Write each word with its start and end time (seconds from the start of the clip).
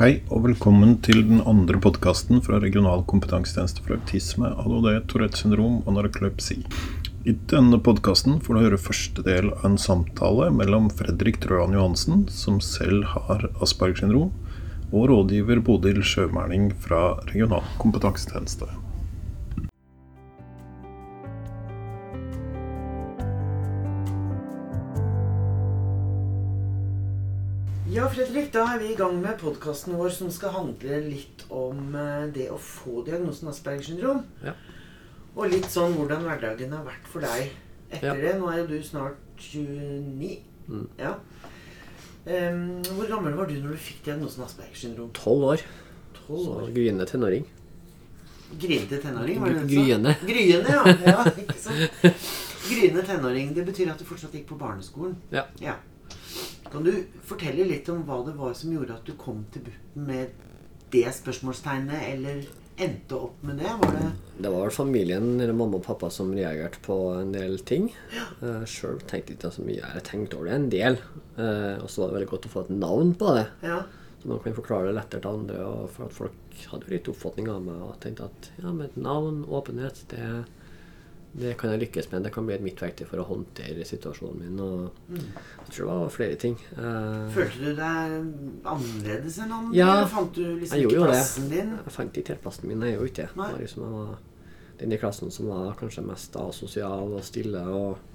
Hei 0.00 0.22
og 0.32 0.46
velkommen 0.46 0.94
til 1.04 1.18
den 1.28 1.42
andre 1.44 1.76
podkasten 1.84 2.38
fra 2.40 2.56
Regional 2.62 3.02
kompetansetjeneste 3.10 3.82
for 3.84 3.98
autisme, 3.98 4.48
ADHD, 4.48 5.02
Tourettes 5.12 5.42
syndrom 5.42 5.82
og 5.82 5.98
narkolepsi. 5.98 6.56
I 7.28 7.34
denne 7.52 7.76
podkasten 7.84 8.38
får 8.40 8.56
du 8.56 8.62
høre 8.62 8.80
første 8.80 9.26
del 9.26 9.52
av 9.58 9.68
en 9.68 9.76
samtale 9.76 10.48
mellom 10.56 10.88
Fredrik 10.88 11.42
Trøan 11.44 11.76
Johansen, 11.76 12.24
som 12.32 12.62
selv 12.64 13.12
har 13.12 13.50
Aspergers 13.60 14.00
syndrom, 14.00 14.32
og 14.88 15.10
rådgiver 15.12 15.60
Bodil 15.68 16.00
Sjømæling 16.00 16.70
fra 16.80 17.18
Regional 17.26 17.68
kompetansetjeneste. 17.84 18.72
Ja, 27.90 28.06
Fredrik, 28.12 28.52
da 28.54 28.62
er 28.74 28.78
vi 28.82 28.92
i 28.92 28.96
gang 28.98 29.16
med 29.22 29.38
podkasten 29.40 29.96
vår 29.98 30.12
som 30.14 30.28
skal 30.30 30.52
handle 30.54 30.98
litt 31.08 31.42
om 31.50 31.94
eh, 31.98 32.26
det 32.34 32.46
å 32.54 32.58
få 32.62 33.00
diagnosen 33.06 33.50
Aspergers 33.50 33.88
syndrom. 33.90 34.20
Ja. 34.44 34.52
Og 35.34 35.48
litt 35.50 35.66
sånn 35.72 35.96
hvordan 35.98 36.22
hverdagen 36.26 36.70
har 36.76 36.84
vært 36.86 37.08
for 37.10 37.24
deg 37.24 37.50
etter 37.90 38.06
Ja. 38.12 38.14
det. 38.20 38.36
Nå 38.38 38.50
er 38.52 38.60
jo 38.62 38.68
du 38.70 38.76
snart 38.86 39.18
29. 39.42 40.38
Mm. 40.70 40.86
Ja. 41.00 41.16
Um, 42.30 42.60
hvor 42.94 43.08
gammel 43.10 43.34
var 43.34 43.48
du 43.50 43.56
når 43.58 43.74
du 43.74 43.82
fikk 43.82 44.04
diagnosen 44.06 44.44
Aspergers 44.46 44.84
syndrom? 44.84 45.10
Tolv 45.16 45.48
år. 45.54 45.66
12 46.28 46.44
Så 46.44 46.56
år. 46.60 46.70
gryende 46.76 47.06
tenåring. 47.10 47.46
Gryende 48.60 48.98
tenåring, 49.02 49.40
var 49.40 49.48
det 49.54 49.60
det? 49.64 49.74
Gryende. 49.74 50.16
Gryende, 50.26 50.78
ja. 50.78 50.96
ja 51.10 51.24
ikke 51.32 51.58
sant? 51.58 52.26
Gryende 52.70 53.02
tenåring. 53.06 53.54
Det 53.56 53.66
betyr 53.66 53.90
at 53.90 53.98
du 53.98 54.06
fortsatt 54.06 54.34
gikk 54.36 54.46
på 54.52 54.58
barneskolen. 54.60 55.16
Ja. 55.34 55.48
Ja. 55.62 55.74
Kan 56.70 56.86
du 56.86 56.92
fortelle 57.26 57.66
litt 57.66 57.88
om 57.90 58.04
hva 58.06 58.20
det 58.26 58.36
var 58.38 58.54
som 58.54 58.70
gjorde 58.74 58.94
at 59.00 59.06
du 59.08 59.16
kom 59.18 59.42
til 59.50 59.66
BUP 59.66 60.00
med 60.06 60.34
det 60.90 61.06
spørsmålstegnet, 61.14 62.02
eller 62.12 62.44
endte 62.80 63.18
opp 63.18 63.42
med 63.46 63.58
det? 63.60 63.70
Var 63.80 63.96
det 63.96 64.10
Det 64.40 64.52
var 64.54 64.70
familien, 64.70 65.32
eller 65.40 65.52
mamma 65.52 65.80
og 65.80 65.84
pappa, 65.84 66.10
som 66.10 66.30
reagerte 66.34 66.80
på 66.86 66.96
en 67.18 67.32
del 67.34 67.58
ting. 67.66 67.90
Uh, 68.40 68.62
Sjøl 68.64 69.02
tenkte 69.02 69.34
jeg 69.34 69.40
ikke 69.40 69.52
så 69.54 69.66
mye. 69.66 69.82
Jeg 69.82 70.06
tenkte 70.06 70.38
over 70.38 70.50
det 70.50 70.56
en 70.56 70.70
del. 70.72 71.00
Eh, 71.40 71.76
og 71.80 71.90
så 71.90 72.02
var 72.02 72.10
det 72.10 72.18
veldig 72.18 72.30
godt 72.30 72.46
å 72.48 72.52
få 72.54 72.62
et 72.66 72.72
navn 72.74 73.12
på 73.18 73.34
det. 73.36 73.46
Ja. 73.66 73.82
Så 74.20 74.28
man 74.28 74.40
kan 74.44 74.56
forklare 74.56 74.90
det 74.90 74.96
lettere 74.98 75.24
til 75.24 75.38
andre. 75.40 75.58
Og 75.66 75.90
for 75.94 76.06
at 76.06 76.16
folk 76.16 76.64
hadde 76.70 76.88
jo 76.88 76.94
litt 76.94 77.10
oppfatning 77.12 77.50
av 77.52 77.62
meg 77.66 77.84
og 77.84 77.98
tenkte 78.02 78.28
at 78.28 78.50
ja, 78.60 78.70
med 78.70 78.90
et 78.90 78.98
navn, 79.00 79.42
åpenhet, 79.48 80.02
det, 80.12 80.30
det 81.32 81.52
kan 81.60 81.70
jeg 81.70 81.80
lykkes 81.84 82.08
med. 82.10 82.24
Det 82.26 82.32
kan 82.34 82.46
bli 82.46 82.54
et 82.56 82.62
mitt 82.64 82.80
verktøy 82.82 83.04
for 83.06 83.22
å 83.22 83.26
håndtere 83.28 83.84
situasjonen 83.86 84.40
min. 84.42 84.60
Og 84.60 85.12
jeg 85.14 85.68
tror 85.70 85.84
det 85.84 85.98
var 86.00 86.08
flere 86.14 86.38
ting. 86.42 86.56
Uh, 86.74 87.28
Følte 87.30 87.60
du 87.62 87.76
deg 87.78 88.16
annerledes 88.66 89.38
enn 89.44 89.52
andre? 89.54 89.76
Ja, 89.78 89.90
eller 90.00 90.10
fant 90.10 90.34
du 90.34 90.42
liksom 90.58 90.76
jeg 90.80 90.88
ikke 90.88 90.96
jo 90.98 91.06
det. 91.06 91.22
din? 91.52 91.70
Jeg 91.84 91.94
fant 91.94 92.18
ikke 92.22 92.34
helt 92.34 92.42
plassen 92.42 92.68
min. 92.68 92.82
Jeg 92.82 92.96
gjorde 92.98 93.12
ikke 93.12 93.22
det. 93.28 93.36
Nei. 93.38 93.46
Det 93.46 93.54
var 93.54 93.64
liksom, 93.66 93.84
jeg 93.86 93.94
var 94.00 94.18
den 94.80 94.92
i 94.96 95.00
klassen 95.02 95.30
som 95.34 95.50
var 95.52 95.74
kanskje 95.78 96.02
mest 96.08 96.36
asosial 96.40 97.14
og 97.18 97.24
stille 97.26 97.62
og 97.68 98.06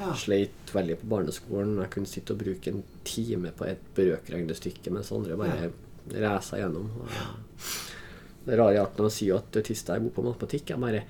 Ja. 0.00 0.14
sleit 0.16 0.70
veldig 0.72 0.94
på 1.02 1.08
barneskolen. 1.12 1.74
Jeg 1.82 1.90
kunne 1.92 2.06
sitte 2.08 2.32
og 2.32 2.38
bruke 2.40 2.70
en 2.72 2.82
time 3.04 3.50
på 3.52 3.66
et 3.68 3.82
brøkregnestykke, 3.98 4.92
mens 4.94 5.10
andre 5.12 5.36
bare 5.36 5.72
resa 6.14 6.56
gjennom. 6.56 6.86
Og 7.02 7.08
Det 8.46 8.56
rare 8.56 8.78
er 8.78 8.82
at 8.86 8.96
når 8.96 9.04
man 9.10 9.12
sier 9.12 9.36
at 9.36 9.58
autister 9.60 9.94
er 9.94 10.00
gode 10.06 10.14
på 10.16 10.24
matematikk, 10.24 10.70
er 10.70 10.80
bare 10.80 11.02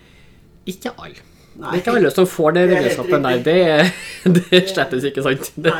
Ikke 0.66 0.90
alle. 0.98 1.22
Det 1.50 1.60
Nei. 1.60 1.70
er 1.74 1.80
ikke 1.82 1.92
alle 1.98 2.10
som 2.14 2.26
får 2.30 2.52
den 2.54 2.68
Det 2.70 2.76
der. 2.76 2.84
riktig. 2.88 3.44
Det, 3.44 3.54
er- 3.68 3.92
det 4.50 4.60
slettes 4.70 5.04
ikke 5.10 5.22
sant. 5.26 5.50
Det, 5.56 5.72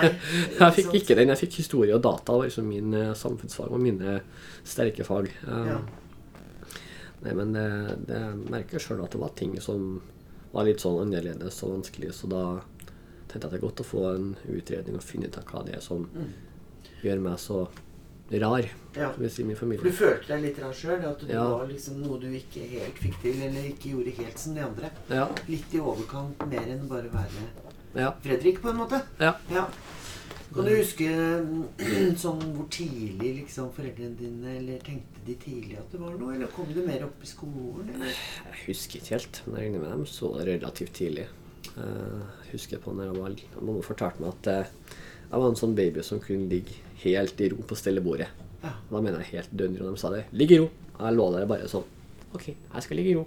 jeg 0.58 0.74
fikk 0.76 0.94
ikke 0.98 1.16
den. 1.16 1.28
Jeg 1.32 1.38
fikk 1.44 1.58
historie 1.62 1.94
og 1.94 2.02
data, 2.04 2.36
liksom 2.42 2.66
min 2.68 2.92
eh, 2.98 3.12
samfunnsfag 3.16 3.70
og 3.72 3.80
mine 3.80 4.18
sterke 4.66 5.04
fag. 5.06 5.30
Um, 5.46 5.66
Ja. 5.70 5.78
Nei, 7.22 7.34
men 7.36 7.52
det, 7.52 7.66
det 8.08 8.20
merker 8.50 8.80
sjøl 8.80 9.02
at 9.04 9.12
det 9.12 9.20
var 9.20 9.34
ting 9.36 9.52
som 9.60 10.00
var 10.54 10.64
litt 10.64 10.80
sånn 10.80 11.02
annerledes 11.02 11.58
og 11.66 11.74
vanskelig, 11.76 12.14
så 12.16 12.30
da 12.32 12.44
tenkte 13.28 13.34
jeg 13.36 13.44
at 13.44 13.50
det 13.52 13.58
er 13.58 13.64
godt 13.66 13.82
å 13.84 13.86
få 13.86 14.04
en 14.14 14.30
utredning 14.48 14.96
og 14.96 15.04
finne 15.04 15.28
ut 15.28 15.36
av 15.38 15.44
hva 15.52 15.60
det 15.66 15.76
er 15.76 15.84
som 15.84 16.06
Mm. 16.10 16.30
gjør 17.04 17.20
meg 17.20 17.36
så 17.38 17.68
rar, 18.38 18.62
Ja. 18.94 19.12
som 19.14 19.28
sier 19.28 19.44
min 19.46 19.56
For 19.56 19.66
du 19.66 19.90
følte 19.90 20.28
deg 20.28 20.42
litt 20.42 20.58
rar 20.62 20.72
sjøl? 20.72 21.04
At 21.04 21.20
det 21.26 21.30
Ja. 21.34 21.44
var 21.48 21.66
liksom 21.66 22.00
noe 22.02 22.18
du 22.20 22.26
ikke 22.30 22.62
helt 22.70 22.94
fikk 22.98 23.20
til, 23.22 23.42
eller 23.42 23.62
ikke 23.62 23.90
gjorde 23.90 24.14
helt 24.16 24.38
som 24.38 24.54
de 24.54 24.60
andre? 24.60 24.90
Ja, 25.10 25.28
Litt 25.48 25.74
i 25.74 25.78
overkant, 25.78 26.38
mer 26.48 26.60
enn 26.68 26.86
bare 26.88 27.08
være 27.10 27.48
ja, 27.96 28.12
Fredrik, 28.22 28.60
på 28.62 28.70
en 28.70 28.76
måte? 28.76 29.02
ja. 29.18 29.34
Ja. 29.50 29.66
Kan 30.52 30.64
du 30.64 30.70
huske 30.76 31.06
sånn 32.22 32.40
hvor 32.56 32.66
tidlig 32.70 33.36
liksom 33.42 33.70
foreldrene 33.72 34.16
dine 34.18 34.56
Eller 34.58 34.78
tenkte 34.78 35.20
de 35.26 35.34
tidlig 35.34 35.76
at 35.78 35.90
det 35.92 36.00
var 36.00 36.16
noe, 36.18 36.34
eller 36.34 36.46
kom 36.54 36.66
det 36.74 36.86
mer 36.86 37.04
opp 37.06 37.22
i 37.22 37.26
skolen? 37.26 37.88
Eller? 37.94 38.06
Jeg 38.06 38.64
husker 38.66 38.98
ikke 39.00 39.14
helt, 39.14 39.42
men 39.46 39.56
jeg 39.56 39.64
regner 39.68 39.80
med 39.84 39.90
dem 39.90 40.06
så 40.06 40.32
relativt 40.46 40.92
tidlig. 40.98 41.26
Eh, 41.76 42.20
Jeg 42.46 42.52
husker 42.52 42.78
på 42.82 42.92
når 42.96 43.12
jeg 43.12 43.22
var 43.22 43.62
Mamma 43.62 43.80
fortalte 43.82 44.20
meg 44.20 44.32
at 44.34 44.46
eh, 44.48 44.66
jeg 45.30 45.38
var 45.40 45.48
en 45.48 45.54
sånn 45.60 45.74
baby 45.76 46.02
som 46.02 46.18
kunne 46.20 46.48
ligge 46.50 46.74
helt 47.04 47.40
i 47.40 47.48
ro 47.52 47.62
på 47.66 47.78
stellebordet. 47.78 48.28
Ja. 48.62 48.74
Da 48.90 49.00
mener 49.00 49.22
jeg 49.24 49.38
helt 49.38 49.56
dønn 49.56 49.76
ro. 49.80 49.90
De 49.94 50.00
sa 50.00 50.10
det. 50.12 50.24
Ligg 50.36 50.52
i 50.52 50.60
ro. 50.60 50.70
Og 50.98 51.04
jeg 51.06 51.16
lå 51.16 51.26
der 51.36 51.46
bare 51.50 51.68
sånn. 51.70 51.86
Ok, 52.36 52.44
jeg 52.52 52.82
skal 52.84 52.96
ligge 53.00 53.10
i 53.10 53.18
ro. 53.18 53.24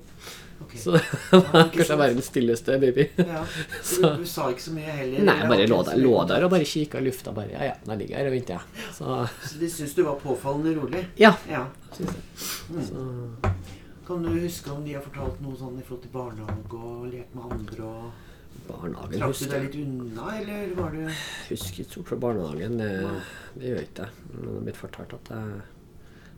Okay. 0.64 0.80
Så 0.80 0.94
det 0.96 1.40
var 1.52 1.70
kanskje 1.74 1.96
verdens 2.00 2.30
stilleste 2.32 2.78
baby. 2.80 3.08
Ja. 3.20 3.42
Du, 3.84 4.06
du 4.22 4.26
sa 4.30 4.46
ikke 4.54 4.64
så 4.64 4.72
mye 4.76 4.94
heller? 4.96 5.26
Nei, 5.28 5.36
jeg 5.42 5.50
bare 5.52 5.66
lå 5.68 5.80
der, 5.90 5.98
lå 6.00 6.14
der 6.30 6.46
og 6.48 6.54
bare 6.54 6.68
kikka 6.70 7.02
i 7.02 7.08
lufta. 7.10 7.34
Bare, 7.36 7.52
ja, 7.52 7.66
ja, 7.72 7.74
nå 7.88 7.98
ligger 8.00 8.16
jeg 8.16 8.24
her 8.24 8.30
og 8.30 8.36
venter, 8.38 8.62
jeg. 8.62 8.92
Så 8.96 9.18
Så 9.50 9.60
de 9.60 9.70
syns 9.74 9.96
du 9.98 10.04
var 10.08 10.20
påfallende 10.24 10.76
rolig? 10.80 11.04
ja. 11.20 11.34
Ja. 11.52 11.66
Synes 11.98 12.14
jeg. 12.14 12.24
Mm. 12.70 12.86
Så, 12.88 13.54
Kan 14.08 14.24
du 14.24 14.30
huske 14.36 14.72
om 14.72 14.84
de 14.86 14.94
har 14.98 15.04
fortalt 15.04 15.42
noe 15.44 15.56
sånn 15.60 15.78
i 15.80 15.84
forhold 15.88 16.02
til 16.04 16.12
barnehage 16.14 16.80
og 16.80 17.06
lekt 17.12 17.36
med 17.36 17.52
andre? 17.58 17.84
og 17.90 18.33
barnehagen 18.68 19.20
Trakk 19.20 19.40
du 19.40 19.46
deg 19.52 19.68
litt 19.68 19.78
unna, 19.84 20.30
eller 20.40 20.74
var 20.78 20.96
du 20.96 21.04
Husker 21.50 21.84
ikke 21.84 22.04
fra 22.08 22.20
barnehagen. 22.28 22.80
Det, 22.80 22.92
det 23.60 23.72
gjør 23.72 23.86
ikke 23.88 24.08
jeg. 24.08 24.26
Men 24.34 24.50
det 24.50 24.56
er 24.56 24.66
blitt 24.70 24.82
fortalt 24.82 25.16
at 25.20 25.32
jeg 25.34 25.62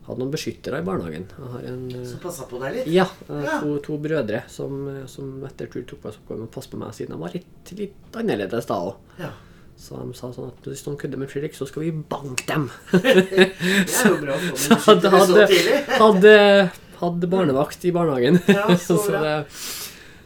hadde 0.06 0.22
noen 0.22 0.34
beskyttere 0.34 0.78
i 0.82 0.86
barnehagen. 0.86 1.24
En 1.66 1.80
eh, 1.90 2.04
som 2.06 2.20
passa 2.22 2.46
på 2.46 2.60
deg 2.62 2.78
litt? 2.78 2.92
Ja, 2.94 3.08
eh, 3.26 3.42
Ja. 3.46 3.56
to, 3.62 3.78
to 3.82 3.98
brødre 4.02 4.44
som, 4.50 4.76
eh, 4.92 5.02
som 5.10 5.32
etter 5.48 5.70
tur 5.72 5.82
tok 5.88 6.04
på 6.04 6.12
seg 6.12 6.22
oppgaven 6.22 6.44
med 6.44 6.50
å 6.50 6.54
passe 6.54 6.70
på 6.70 6.78
meg 6.78 6.94
siden 6.94 7.16
jeg 7.16 7.22
var 7.24 7.34
litt, 7.34 7.72
litt 7.80 8.18
annerledes 8.20 8.70
da 8.70 8.78
òg. 8.86 9.00
Ja. 9.18 9.32
Så 9.76 9.98
de 10.00 10.14
sa 10.16 10.30
sånn 10.32 10.48
at 10.48 10.64
hvis 10.70 10.86
noen 10.86 10.96
kødder 11.00 11.20
med 11.20 11.28
Fredrik, 11.28 11.56
så 11.56 11.66
skal 11.68 11.84
vi 11.84 11.90
banke 11.92 12.46
dem. 12.48 12.70
Det 12.96 13.98
jo 14.06 14.14
bra 14.22 14.38
Så 14.56 14.78
hadde, 14.86 15.10
så 15.10 15.42
hadde, 15.98 16.36
hadde, 17.02 17.28
barnevakt 17.28 17.84
i 17.84 17.92
barnehagen. 17.92 18.40
Ja, 18.48 18.70
så 18.78 18.96
så 19.04 19.10
bra. 19.10 19.20
det, 19.26 19.34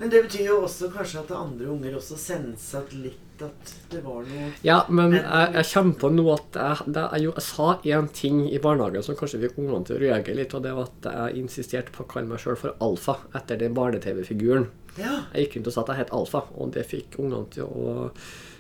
Men 0.01 0.11
det 0.13 0.23
betyr 0.25 0.47
jo 0.47 0.61
også 0.65 0.89
kanskje 0.95 1.21
at 1.21 1.33
andre 1.37 1.67
unger 1.69 1.99
også 1.99 2.17
senset 2.17 2.95
litt 2.97 3.43
at 3.45 3.73
det 3.93 4.01
var 4.05 4.25
noe 4.29 4.51
ja, 4.65 4.83
men 4.93 5.15
jeg, 5.17 5.47
jeg 5.55 5.67
kommer 5.71 5.97
på 6.01 6.11
nå 6.13 6.25
at 6.35 6.59
jeg, 6.61 6.93
jeg, 6.97 7.23
jeg 7.25 7.45
sa 7.45 7.69
én 7.95 8.11
ting 8.17 8.43
i 8.49 8.61
barnehagen 8.61 9.05
som 9.05 9.17
kanskje 9.17 9.43
fikk 9.45 9.59
ungene 9.61 9.85
til 9.89 9.97
å 9.97 10.03
reagere 10.03 10.37
litt, 10.41 10.57
og 10.57 10.65
det 10.65 10.75
var 10.77 10.91
at 10.91 11.09
jeg 11.09 11.41
insisterte 11.45 11.95
på 11.95 12.05
å 12.05 12.11
kalle 12.11 12.33
meg 12.33 12.43
sjøl 12.43 12.59
for 12.61 12.77
Alfa 12.85 13.17
etter 13.37 13.61
den 13.61 13.77
barne-TV-figuren. 13.77 14.69
Ja. 14.97 15.23
Jeg 15.33 15.47
gikk 15.47 15.59
rundt 15.59 15.71
og 15.71 15.77
sa 15.77 15.85
at 15.85 15.93
jeg 15.95 16.03
het 16.03 16.15
Alfa, 16.17 16.45
og 16.57 16.73
det 16.77 16.87
fikk 16.91 17.21
ungene 17.23 17.47
til 17.53 17.69
å 17.69 18.11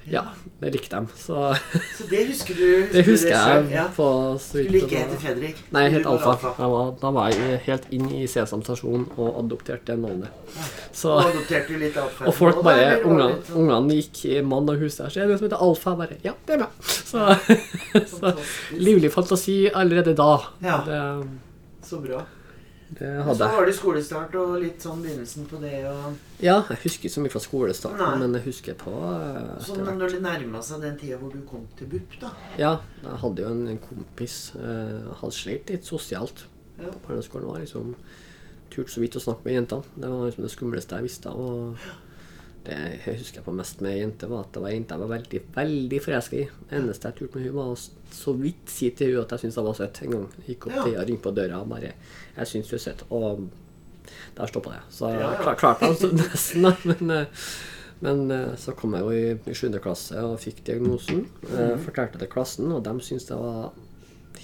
Ja, 0.09 0.23
det 0.61 0.71
likte 0.73 0.97
dem. 0.97 1.07
Så 1.17 1.55
Så 1.99 2.07
det 2.11 2.23
husker 2.31 2.55
du? 2.57 2.87
det 2.93 3.03
husker 3.07 3.35
jeg 3.35 3.67
Ja. 3.71 3.85
på 3.97 4.07
så 4.41 4.63
Du 4.65 4.79
ikke 4.79 4.97
hete 5.03 5.19
Fredrik? 5.21 5.57
Nei, 5.73 5.85
var 5.91 6.07
Alfa. 6.13 6.55
Var, 6.59 6.95
da 7.03 7.11
var 7.15 7.29
jeg 7.31 7.61
helt 7.67 7.85
inn 7.93 8.09
i 8.17 8.23
Sesam 8.27 8.63
stasjon 8.65 9.05
og 9.17 9.39
adopterte 9.45 9.97
navnet. 10.01 10.33
Så, 10.93 11.13
Og 11.19 11.29
adopterte 11.29 11.69
du 11.75 11.79
litt 11.85 11.97
Alfa? 12.01 12.27
og 12.27 12.35
folk 12.35 12.63
bare 12.65 13.03
Ungene 13.05 14.01
gikk 14.01 14.25
i 14.33 14.41
mann 14.43 14.69
og 14.73 14.79
hus 14.81 14.97
der, 14.97 15.09
så 15.13 15.21
er 15.21 15.29
det 15.29 15.37
noe 15.37 15.39
som 15.43 15.49
heter 15.51 15.63
Alfa. 15.69 15.95
Bare, 16.01 16.17
ja, 16.25 16.33
det 16.47 16.57
er 16.57 16.65
meg. 16.65 16.83
Så, 16.83 17.29
så 18.17 18.35
livlig 18.79 19.13
fantasi 19.13 19.69
allerede 19.75 20.17
da. 20.17 20.33
Ja. 20.65 20.81
Det, 20.87 21.29
Så 21.87 22.01
bra. 22.03 22.25
Det 22.99 23.09
hadde 23.23 23.39
jeg. 23.39 23.51
så 23.53 23.57
var 23.57 23.67
det 23.69 23.75
skolestart 23.77 24.35
og 24.41 24.55
litt 24.63 24.83
sånn 24.83 25.03
begynnelsen 25.05 25.47
på 25.51 25.61
det. 25.63 25.85
og 25.87 26.17
Ja, 26.43 26.57
jeg 26.69 26.79
husker 26.83 27.07
ikke 27.07 27.15
så 27.15 27.23
mye 27.25 27.31
fra 27.35 27.43
skolestarten, 27.45 27.99
Nei. 28.03 28.19
men 28.19 28.35
jeg 28.35 28.45
husker 28.49 28.75
på 28.81 28.95
eh, 28.97 29.53
etter 29.63 29.95
når 30.01 30.11
det 30.17 30.23
nærma 30.25 30.63
seg 30.67 30.81
den 30.83 30.97
tida 30.99 31.19
hvor 31.21 31.31
du 31.33 31.41
kom 31.47 31.69
til 31.79 31.87
BUP, 31.93 32.17
da. 32.21 32.33
Ja, 32.59 32.73
jeg 33.05 33.21
hadde 33.23 33.43
jo 33.47 33.53
en, 33.55 33.79
kompis 33.79 34.53
eh, 34.59 35.13
Han 35.23 35.31
slet 35.31 35.71
litt 35.71 35.85
sosialt 35.87 36.47
Ja. 36.81 36.91
på 36.91 36.99
barneskolen. 37.09 37.47
var 37.47 37.61
liksom 37.61 37.95
Turte 38.71 38.91
så 38.93 39.01
vidt 39.03 39.17
å 39.19 39.21
snakke 39.23 39.45
med 39.45 39.55
jentene. 39.59 39.83
Det 39.97 40.09
var 40.09 40.27
liksom 40.29 40.45
det 40.47 40.51
skumleste 40.53 40.95
jeg 40.99 41.03
visste. 41.09 41.31
Og 41.35 41.75
det 42.65 42.77
jeg 43.07 43.17
husker 43.19 43.43
på 43.47 43.53
mest 43.57 43.81
med 43.81 43.97
jenter, 43.97 44.29
var 44.29 44.41
at 44.45 44.53
det 44.53 44.61
var 44.63 44.69
ei 44.69 44.75
jente 44.77 44.93
jeg 44.97 45.01
var 45.01 45.11
veldig 45.15 45.41
veldig 45.55 46.01
forelska 46.05 46.37
i. 46.37 46.45
Det 46.69 46.77
eneste 46.81 47.09
jeg 47.09 47.17
turte 47.21 47.39
med 47.39 47.47
hun 47.49 47.55
var 47.57 47.71
å 47.73 47.79
så 48.13 48.35
vidt 48.37 48.69
si 48.69 48.91
til 48.91 49.15
hun 49.15 49.23
at 49.25 49.31
jeg 49.33 49.41
syntes 49.45 49.57
jeg 49.57 49.65
var 49.65 49.79
søt 49.79 50.03
en 50.05 50.11
gang. 50.17 50.29
Gikk 50.47 50.67
opp 50.67 50.75
Ja. 50.77 50.83
til 50.85 50.93
henne, 50.93 51.07
ringte 51.09 51.23
på 51.29 51.35
døra 51.35 51.61
og 51.63 51.69
bare 51.69 51.93
'Jeg 52.37 52.47
syns 52.47 52.69
du 52.69 52.77
er 52.77 52.85
søt'. 52.85 53.05
Og 53.11 53.49
der 54.37 54.47
stoppa 54.47 54.71
det. 54.71 54.81
Så 54.91 55.09
jeg 55.11 55.21
Ja, 55.21 55.33
ja. 55.33 55.43
klar, 55.43 55.55
klarte 55.57 55.87
altså 55.89 56.11
nesten. 56.13 56.63
Men, 56.85 57.11
eh, 57.11 57.27
men 58.03 58.31
eh, 58.31 58.57
så 58.57 58.73
kom 58.77 58.93
jeg 58.95 59.01
jo 59.03 59.11
i, 59.11 59.51
i 59.51 59.55
7. 59.55 59.79
klasse 59.81 60.17
og 60.23 60.39
fikk 60.41 60.65
diagnosen. 60.65 61.27
Mhm. 61.43 61.79
Fortalte 61.79 62.13
det 62.19 62.21
til 62.21 62.29
klassen, 62.29 62.73
og 62.73 62.83
de 62.85 62.91
syntes 63.01 63.27
det 63.27 63.37
var 63.37 63.73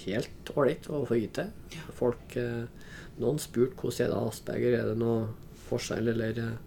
helt 0.05 0.49
ålreit 0.55 0.87
å 0.89 1.05
få 1.07 1.15
vite. 1.19 1.49
Folk 1.93 2.35
Noen 3.19 3.39
spurte 3.39 3.73
hvordan 3.75 4.05
er 4.05 4.09
det 4.13 4.27
Asperger, 4.29 4.73
er 4.79 4.85
det 4.89 4.97
noe 4.97 5.27
forskjell, 5.69 6.07
eller 6.07 6.57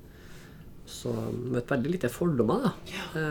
Så 0.91 1.13
møtte 1.33 1.71
veldig 1.77 1.93
lite 1.95 2.09
fordommer, 2.13 2.65
da. 2.67 2.73
Ja. 2.91 3.29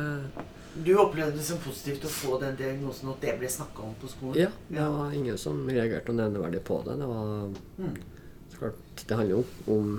Du 0.80 0.94
opplevde 1.02 1.36
det 1.36 1.44
som 1.44 1.58
positivt 1.60 2.06
å 2.08 2.12
få 2.14 2.38
den 2.40 2.56
diagnosen, 2.56 3.10
at 3.12 3.20
det 3.26 3.34
ble 3.40 3.50
snakka 3.52 3.84
om 3.84 3.96
på 4.00 4.08
skolen? 4.08 4.38
ja, 4.40 4.50
det 4.70 4.86
var 4.94 5.12
ingen 5.18 5.38
som 5.42 5.64
reagerte 5.68 6.14
nevneverdig 6.16 6.62
på 6.64 6.78
det. 6.86 6.96
Det 7.02 7.08
var 7.10 7.50
Mm. 7.80 7.96
så 8.54 8.58
klart, 8.62 9.06
det 9.08 9.18
handler 9.18 9.36
jo 9.36 9.74
om 9.76 9.90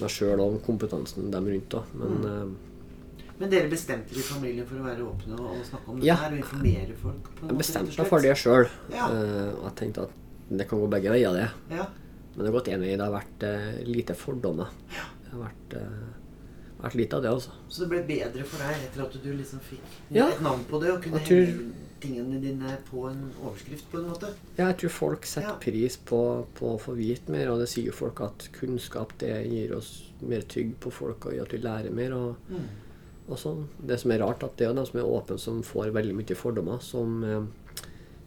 meg 0.00 0.10
sjøl 0.10 0.40
og 0.40 0.52
om 0.52 0.58
kompetansen 0.66 1.30
dem 1.30 1.46
rundt, 1.46 1.68
da. 1.70 1.82
Men 1.94 2.18
Mm. 2.18 2.26
eh, 2.26 2.56
Men 3.40 3.50
dere 3.50 3.70
bestemte 3.70 4.12
i 4.18 4.20
familien 4.20 4.66
for 4.66 4.76
å 4.76 4.82
være 4.82 5.04
åpne 5.06 5.38
og, 5.38 5.64
snakke 5.64 5.88
om 5.88 6.00
det? 6.00 6.06
Ja. 6.06 6.16
her 6.16 6.32
og 6.32 6.38
informere 6.38 6.94
folk? 7.00 7.28
jeg 7.40 7.42
måte, 7.48 7.58
bestemte 7.58 7.98
meg 7.98 8.06
for 8.08 8.20
det 8.20 8.36
sjøl. 8.36 8.68
Ja. 8.92 9.06
og 9.06 9.64
jeg 9.64 9.74
tenkte 9.76 10.02
at 10.02 10.10
det 10.50 10.68
kan 10.68 10.80
gå 10.80 10.88
begge 10.90 11.10
veier, 11.10 11.32
det. 11.32 11.50
Ja. 11.70 11.86
Men 12.36 12.44
det 12.44 12.52
har 12.52 12.60
gått 12.60 12.68
én 12.74 12.80
vei. 12.80 12.96
Det 12.96 13.00
har 13.00 13.12
vært 13.12 13.42
uh, 13.42 13.84
lite 13.86 14.14
fordommer. 14.14 14.66
Det 15.22 15.30
har 15.30 15.40
vært, 15.40 15.74
eh, 15.76 16.17
vært 16.82 16.94
lite 16.94 17.16
av 17.16 17.22
det, 17.22 17.30
altså. 17.30 17.50
Så 17.68 17.80
det 17.84 17.88
ble 17.90 18.02
bedre 18.06 18.44
for 18.44 18.58
deg 18.62 18.86
etter 18.86 19.02
at 19.04 19.12
du 19.22 19.32
liksom 19.32 19.60
fikk 19.60 19.80
Ja. 20.14 20.28
et 20.28 20.40
navn 20.40 20.64
på 20.70 20.80
det 20.80 20.90
og 20.90 21.02
kunne 21.02 21.18
tror- 21.20 21.46
henge 21.46 21.72
tingene 22.00 22.40
dine 22.40 22.78
på 22.90 23.08
en 23.10 23.32
overskrift 23.42 23.90
på 23.90 23.98
en 23.98 24.10
måte? 24.10 24.28
Ja, 24.56 24.68
jeg 24.68 24.76
tror 24.78 24.90
folk 24.90 25.24
setter 25.26 25.48
Ja. 25.48 25.56
pris 25.56 25.96
på, 25.96 26.46
på 26.54 26.76
å 26.76 26.80
få 26.80 26.94
vite 26.94 27.28
mer, 27.28 27.48
og 27.50 27.58
det 27.58 27.68
sier 27.68 27.86
jo 27.86 27.92
folk 27.92 28.20
at 28.20 28.48
kunnskap 28.52 29.16
det 29.18 29.50
gir 29.50 29.74
oss 29.74 30.04
mer 30.22 30.42
trygg 30.42 30.76
på 30.80 30.92
folk 30.92 31.26
og 31.26 31.32
gjør 31.32 31.42
at 31.42 31.52
vi 31.52 31.58
lærer 31.58 31.90
mer. 31.92 32.12
og, 32.12 32.36
Mm. 32.48 32.68
sånn. 33.36 33.66
Det 33.84 33.98
som 34.00 34.10
er 34.12 34.18
rart, 34.20 34.42
at 34.44 34.56
det 34.56 34.68
er 34.68 34.74
de 34.74 34.86
som 34.86 35.00
er 35.00 35.04
åpne, 35.04 35.38
som 35.38 35.62
får 35.62 35.92
veldig 35.92 36.14
mye 36.14 36.36
fordommer. 36.36 36.80
Som 36.80 37.24
eh, 37.24 37.44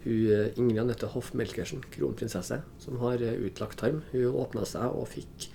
hun 0.04 0.32
eh, 0.32 0.52
Ingrid 0.58 0.80
Anette 0.80 1.08
Hoff 1.08 1.32
Melkersen, 1.34 1.82
kronprinsesse, 1.92 2.62
som 2.78 2.98
har 3.00 3.14
eh, 3.22 3.34
utlagt 3.40 3.78
tarm. 3.78 4.04
Hun 4.12 4.34
åpna 4.34 4.66
seg 4.66 4.84
og 4.94 5.08
fikk 5.08 5.48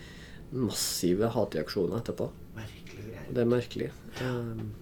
massive 0.53 1.29
hatreaksjoner 1.31 2.01
etterpå. 2.03 2.31
Greier. 2.57 2.86
Det 3.33 3.43
er 3.43 3.49
merkelig. 3.51 3.91
Um, 4.23 4.73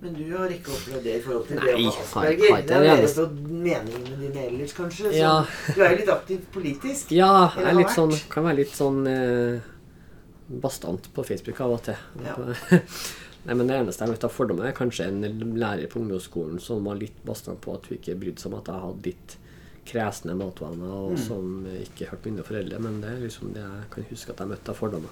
Men 0.00 0.12
du 0.14 0.36
har 0.36 0.48
ikke 0.54 0.70
opplevd 0.70 1.02
det 1.02 1.14
i 1.18 1.22
forhold 1.24 1.46
til 1.48 1.56
Nei, 1.58 1.64
det 1.66 1.84
har- 1.84 2.02
Asperger? 2.02 2.50
har 2.54 2.62
Det 2.62 2.70
er 2.70 2.82
mer 2.84 3.06
på 3.14 3.24
meningene 3.48 4.18
dine 4.20 4.44
ellers, 4.46 4.72
kanskje? 4.72 5.10
Så 5.10 5.16
Ja. 5.18 5.44
Du 5.74 5.80
er 5.82 5.90
jo 5.90 5.96
litt 5.96 6.08
aktiv 6.08 6.40
politisk. 6.52 7.10
ja, 7.10 7.50
jeg 7.56 7.64
er 7.66 7.88
sånn, 7.96 8.14
kan 8.30 8.44
være 8.44 8.56
litt 8.56 8.70
sånn 8.78 9.06
eh, 9.08 9.60
bastant 10.48 11.08
på 11.14 11.24
Facebook 11.26 11.60
av 11.60 11.72
og 11.72 11.82
til. 11.82 11.96
Ja. 12.24 12.36
Nei, 13.48 13.54
men 13.54 13.66
Det 13.66 13.76
eneste 13.80 14.04
jeg 14.04 14.10
vet 14.14 14.24
av 14.24 14.30
fordommer, 14.34 14.66
er 14.68 14.72
kanskje 14.76 15.06
en 15.08 15.56
lærer 15.58 15.88
på 15.88 16.00
ungdomsskolen 16.02 16.60
som 16.60 16.84
var 16.84 16.94
litt 17.00 17.18
bastant 17.24 17.60
på 17.60 17.74
at 17.74 17.86
hun 17.88 17.98
ikke 17.98 18.16
brydde 18.18 18.38
seg 18.42 18.52
om 18.52 18.58
at 18.58 18.66
jeg 18.66 18.82
hadde 18.82 19.06
litt 19.06 19.36
kresne 19.88 20.34
matvaner, 20.36 20.90
og 20.92 21.12
Mm. 21.16 21.18
som 21.26 21.64
ikke 21.66 22.10
hørte 22.10 22.26
mine 22.30 22.42
foreldre. 22.44 22.78
Men 22.78 23.00
det 23.00 23.10
er 23.10 23.20
liksom 23.26 23.52
det 23.54 23.62
jeg 23.62 23.90
kan 23.90 24.04
huske 24.10 24.30
at 24.30 24.36
jeg 24.38 24.48
møtte 24.48 24.68
av 24.68 24.76
fordommer. 24.76 25.08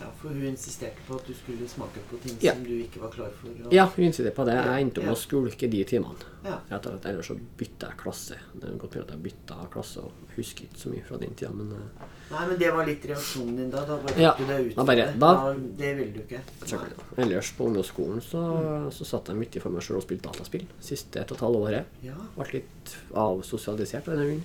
Ja, 0.00 0.08
For 0.20 0.28
hun 0.34 0.42
insisterte 0.48 1.00
på 1.06 1.14
at 1.20 1.26
du 1.26 1.34
skulle 1.34 1.68
smake 1.68 2.00
på 2.10 2.18
ting 2.22 2.36
Ja. 2.42 2.52
som 2.54 2.64
du 2.64 2.72
ikke 2.82 3.00
var 3.00 3.10
klar 3.14 3.30
for. 3.40 3.48
Og... 3.64 3.72
Ja, 3.72 3.84
hun 3.94 4.04
insisterte 4.04 4.34
på 4.36 4.44
det. 4.48 4.54
Jeg 4.58 4.82
endte 4.86 5.00
opp 5.00 5.06
med 5.06 5.14
å 5.14 5.20
skulke 5.20 5.68
de 5.70 5.84
timene. 5.84 6.30
Ja. 6.44 6.58
Etter 6.76 6.94
at 6.98 7.06
Ellers 7.06 7.26
så 7.30 7.36
bytta 7.58 7.88
jeg 7.92 7.98
klasse. 8.02 8.36
Det 8.54 8.68
er 8.68 8.76
godt 8.82 8.94
mulig 8.96 9.04
at 9.06 9.12
jeg 9.14 9.22
bytta 9.28 9.58
klasse, 9.72 10.02
og 10.04 10.34
husker 10.36 10.66
ikke 10.66 10.80
så 10.82 10.90
mye 10.92 11.04
fra 11.06 11.16
den 11.22 11.34
tida, 11.38 11.52
men 11.54 11.70
eh, 11.72 12.08
Nei, 12.32 12.46
men 12.48 12.58
det 12.58 12.70
var 12.74 12.86
litt 12.88 13.04
reaksjonen 13.06 13.56
din 13.60 13.70
da? 13.70 13.84
Da 13.86 13.96
bare 14.02 14.20
Ja, 14.20 14.32
du 14.38 14.44
deg 14.48 14.66
ut 14.72 14.76
da 14.76 14.84
bare- 14.88 14.96
det? 15.12 15.18
da- 15.20 15.54
Det 15.78 15.90
ville 15.96 16.12
du 16.12 16.20
ikke? 16.24 16.40
Nei. 16.72 17.24
Ellers 17.24 17.52
på 17.56 17.66
ungdomsskolen 17.68 18.20
så, 18.24 18.42
så 18.90 19.04
satt 19.06 19.28
jeg 19.28 19.36
mye 19.36 19.60
for 19.62 19.70
meg 19.70 19.82
sjøl 19.84 20.00
og 20.00 20.02
spilte 20.08 20.26
dataspill. 20.30 20.66
Siste 20.80 21.20
et 21.20 21.30
og 21.30 21.36
et 21.38 21.44
halvt 21.46 21.60
året. 21.60 21.84
Ja. 22.02 22.16
Ble 22.36 22.50
litt 22.58 22.96
avsosialisert 23.14 24.08
av 24.08 24.16
denne 24.16 24.30
hunden. 24.32 24.44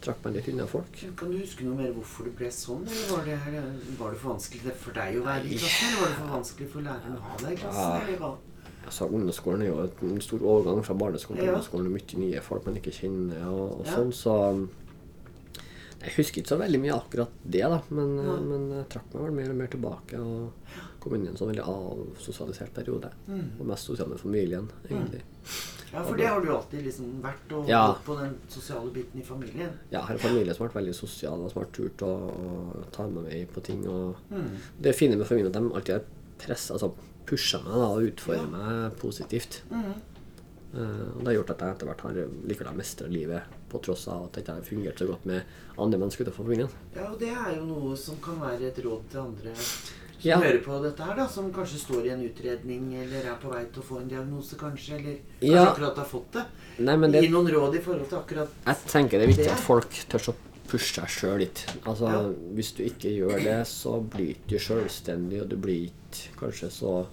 Trakk 0.00 0.22
meg 0.24 0.34
litt 0.38 0.46
unna 0.54 0.66
folk. 0.66 0.94
Kan 1.20 1.30
du 1.32 1.36
huske 1.36 1.64
noe 1.66 1.76
mer 1.76 1.90
hvorfor 1.92 2.24
det 2.24 2.32
ble 2.38 2.48
sånn? 2.56 2.86
Eller 2.88 3.10
var 3.12 3.26
det, 3.26 3.64
var 3.98 4.14
det 4.14 4.20
for 4.22 4.30
vanskelig 4.32 4.72
for 4.80 4.96
deg 4.96 5.18
å 5.20 5.24
være 5.26 5.44
i 5.44 5.58
klassen? 5.60 5.90
Eller 5.90 6.00
var 6.00 6.08
det 6.08 6.18
for 6.22 6.30
vanskelig 6.36 6.68
for 6.72 6.86
læreren 6.86 7.18
å 7.18 7.24
ha 7.26 7.36
deg 7.42 7.52
i 7.52 7.60
klassen? 7.60 7.90
Ja. 7.90 8.00
Eller 8.06 8.22
hva? 8.22 8.30
Altså, 8.80 9.08
ungdomsskolen 9.12 9.62
er 9.62 9.68
jo 9.68 10.08
en 10.08 10.22
stor 10.24 10.40
overgang 10.54 10.80
fra 10.86 10.94
barneskolen 10.96 11.36
til 11.42 11.50
Ja. 11.50 11.52
ungdomsskolen. 11.52 11.90
Mye 11.92 12.20
nye 12.24 12.40
folk 12.40 12.64
man 12.66 12.78
ikke 12.80 12.94
kjenner 12.96 13.44
og, 13.52 13.80
og 13.80 13.86
Ja. 13.86 13.96
sånn, 13.98 14.12
så 14.12 14.68
Jeg 16.00 16.14
husker 16.16 16.40
ikke 16.40 16.48
så 16.48 16.56
veldig 16.56 16.78
mye 16.80 16.94
akkurat 16.96 17.28
det, 17.44 17.60
da, 17.60 17.82
men, 17.90 18.14
ja. 18.24 18.36
men 18.40 18.62
jeg 18.72 18.86
trakk 18.88 19.10
meg 19.12 19.22
vel 19.26 19.34
mer 19.36 19.50
og 19.50 19.56
mer 19.58 19.66
tilbake 19.68 20.16
og 20.16 20.52
kom 20.98 21.14
inn 21.14 21.26
i 21.26 21.28
en 21.28 21.36
sånn 21.36 21.50
veldig 21.52 21.66
avsosialisert 21.68 22.72
periode. 22.72 23.10
Mm. 23.28 23.60
Og 23.60 23.66
mest 23.68 23.84
sosial 23.84 24.08
med 24.08 24.18
familien, 24.18 24.70
egentlig. 24.88 25.20
Ja, 25.92 26.02
for 26.06 26.14
det 26.16 26.26
har 26.28 26.40
du 26.40 26.50
alltid 26.54 26.84
liksom 26.86 27.20
vært 27.22 27.52
og 27.56 27.68
Ja. 27.68 27.94
på 28.06 28.14
den 28.20 28.36
sosiale 28.48 28.90
biten 28.94 29.20
i 29.20 29.24
familien. 29.24 29.72
Jeg 29.90 30.00
har 30.00 30.14
en 30.14 30.18
familie 30.22 30.54
som 30.54 30.64
har 30.64 30.68
vært 30.70 30.82
veldig 30.84 30.94
sosial, 30.94 31.40
og 31.40 31.50
som 31.50 31.62
har 31.62 31.70
turt 31.72 32.02
å, 32.06 32.10
å 32.30 32.84
ta 32.92 33.06
meg 33.08 33.24
med 33.24 33.48
på 33.52 33.60
ting. 33.62 33.86
og 33.88 34.16
Mm. 34.30 34.56
Det 34.80 34.94
fine 34.94 35.16
med 35.16 35.26
familien 35.26 35.46
at 35.48 35.52
de 35.60 35.72
alltid 35.74 35.94
har 35.94 36.04
pressa, 36.38 36.74
altså 36.74 36.92
pusha 37.26 37.58
meg 37.64 37.74
da, 37.74 37.88
og 37.90 38.02
utfordra 38.02 38.36
Ja. 38.42 38.46
meg 38.46 38.96
positivt. 38.98 39.62
Mm. 39.70 39.94
Uh, 40.72 41.16
og 41.16 41.24
det 41.24 41.26
har 41.26 41.34
gjort 41.34 41.50
at 41.50 41.58
jeg 41.58 41.70
etter 41.74 41.86
hvert 41.86 42.00
har 42.00 42.12
likevel 42.46 42.76
mestra 42.76 43.08
livet, 43.10 43.42
på 43.68 43.80
tross 43.82 44.06
av 44.06 44.26
at 44.26 44.36
jeg 44.36 44.44
ikke 44.44 44.54
har 44.54 44.62
fungert 44.62 44.98
så 44.98 45.06
godt 45.08 45.26
med 45.26 45.42
andre 45.76 45.98
mennesker 45.98 46.24
utenfor 46.24 46.44
familien. 46.46 46.68
Ja, 46.94 47.08
og 47.10 47.18
det 47.18 47.30
er 47.34 47.56
jo 47.56 47.64
noe 47.66 47.96
som 47.96 48.14
kan 48.22 48.38
være 48.38 48.68
et 48.68 48.78
råd 48.78 49.02
til 49.10 49.18
andre 49.20 49.52
som 50.20 50.28
Ja. 50.30 50.36
hører 50.40 50.62
på 50.64 50.82
dette 50.82 51.02
her, 51.02 51.16
da. 51.16 51.26
Som 51.28 51.52
kanskje 51.52 51.78
står 51.78 52.06
i 52.06 52.10
en 52.10 52.22
utredning, 52.28 52.94
eller 52.94 53.30
er 53.32 53.36
på 53.42 53.50
vei 53.52 53.64
til 53.72 53.82
å 53.82 53.86
få 53.86 54.00
en 54.00 54.08
diagnose, 54.08 54.56
kanskje. 54.56 54.94
Eller 54.98 55.16
kanskje 55.40 55.52
Ja. 55.54 55.66
akkurat 55.72 55.96
har 55.96 56.04
fått 56.04 56.30
det. 56.32 56.44
Nei, 56.78 56.96
det, 57.10 57.22
Gi 57.22 57.28
noen 57.30 57.48
råd 57.48 57.74
i 57.76 57.78
forhold 57.80 58.08
til 58.08 58.18
akkurat 58.18 58.48
jeg 58.66 58.76
tenker 58.86 59.18
det 59.18 59.22
er 59.22 59.32
viktig 59.32 59.44
Det- 59.44 59.52
at 59.52 59.58
folk 59.60 59.90
tør 60.08 60.28
å 60.32 60.34
pushe 60.68 60.94
seg 60.94 61.08
sjøl 61.08 61.38
litt. 61.38 61.66
Altså, 61.84 62.06
Ja. 62.08 62.32
Hvis 62.54 62.72
du 62.76 62.82
ikke 62.84 63.10
gjør 63.18 63.42
det, 63.42 63.66
så 63.66 64.00
blir 64.08 64.36
du 64.46 64.54
ikke 64.56 64.60
sjølstendig, 64.60 65.42
og 65.42 65.48
du 65.48 65.56
blir 65.56 65.90
ikke 65.90 66.36
kanskje 66.38 66.70
så 66.70 67.06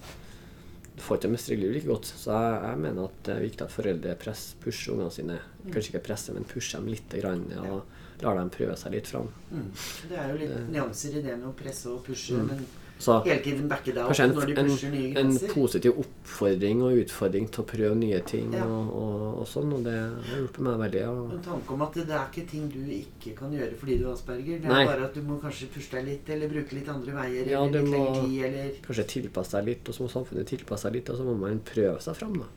Du 0.98 1.02
får 1.04 1.18
ikke 1.20 1.30
mestre 1.30 1.56
livet 1.56 1.74
like 1.74 1.86
godt. 1.86 2.06
Så 2.06 2.26
jeg, 2.34 2.62
jeg 2.64 2.78
mener 2.78 3.04
at 3.04 3.22
det 3.22 3.36
er 3.36 3.40
viktig 3.48 3.62
at 3.62 3.70
foreldre 3.70 4.16
press, 4.18 4.54
pusher 4.60 4.92
ungene 4.96 5.12
sine. 5.12 5.38
Kanskje 5.70 5.92
ikke 5.94 6.02
presser, 6.08 6.34
men 6.34 6.42
pusher 6.42 6.78
dem 6.80 6.88
litt, 6.88 7.08
grann, 7.08 7.44
og 7.70 7.82
lar 8.20 8.34
dem 8.34 8.50
prøve 8.50 8.76
seg 8.76 8.90
litt 8.92 9.06
fram. 9.06 9.28
mm. 9.52 9.70
Det 10.08 10.18
er 10.18 10.32
jo 10.32 10.38
litt 10.38 10.72
nyanser 10.72 11.10
i 11.18 11.22
det 11.22 11.38
med 11.38 11.46
å 11.46 11.54
presse 11.54 11.86
og 11.86 12.02
pushe, 12.04 12.32
Mm. 12.34 12.48
men 12.48 12.66
Så 12.98 13.20
hele 13.24 13.38
tiden 13.44 13.68
backe 13.70 13.92
deg 13.94 14.02
opp 14.02 14.08
kanskje 14.10 14.24
når 14.34 14.46
de 14.48 14.54
en, 14.58 14.66
pusher 14.72 14.90
nye 14.90 15.10
en, 15.20 15.28
en 15.30 15.52
positiv 15.52 15.98
oppfordring 16.02 16.80
og 16.82 16.96
utfordring 17.04 17.44
til 17.54 17.62
å 17.62 17.66
prøve 17.70 17.94
nye 17.94 18.18
ting 18.26 18.52
Ja. 18.56 18.64
og, 18.66 18.88
og, 18.98 19.38
og 19.38 19.46
sånn, 19.46 19.70
og 19.76 19.84
det 19.86 19.94
har 19.94 20.40
hjulpet 20.40 20.58
meg 20.66 20.80
veldig. 20.82 21.04
Og, 21.12 21.30
En 21.36 21.44
tanke 21.46 21.76
om 21.76 21.82
at 21.86 21.94
det 21.94 22.08
er 22.10 22.26
ikke 22.26 22.44
ting 22.50 22.64
du 22.74 22.80
ikke 22.90 23.36
kan 23.38 23.52
gjøre 23.54 23.78
fordi 23.78 23.98
du 24.00 24.04
er 24.08 24.12
asperger. 24.16 24.58
Det 24.58 24.66
er 24.66 24.74
Nei. 24.74 24.84
bare 24.90 25.04
at 25.06 25.14
du 25.14 25.22
må 25.22 25.38
kanskje 25.38 25.70
pushe 25.76 25.94
deg 25.94 26.06
litt, 26.10 26.28
eller 26.34 26.48
bruke 26.50 26.74
litt 26.74 26.88
andre 26.88 27.12
veier, 27.20 27.46
Ja, 27.54 27.62
eller 27.64 27.82
litt 27.86 27.92
lengre 27.94 28.24
tid, 28.26 28.44
eller 28.50 28.72
kanskje 28.88 29.06
tilpasse 29.14 29.54
deg 29.60 29.70
litt, 29.70 29.88
og 29.88 29.94
så 29.94 30.02
må 30.02 30.10
samfunnet 30.10 30.46
tilpasse 30.50 30.82
seg 30.88 30.92
litt, 30.98 31.08
og 31.14 31.16
så 31.22 31.24
må 31.30 31.36
man 31.38 31.60
prøve 31.70 32.00
seg 32.02 32.16
fram. 32.18 32.34
da. 32.42 32.50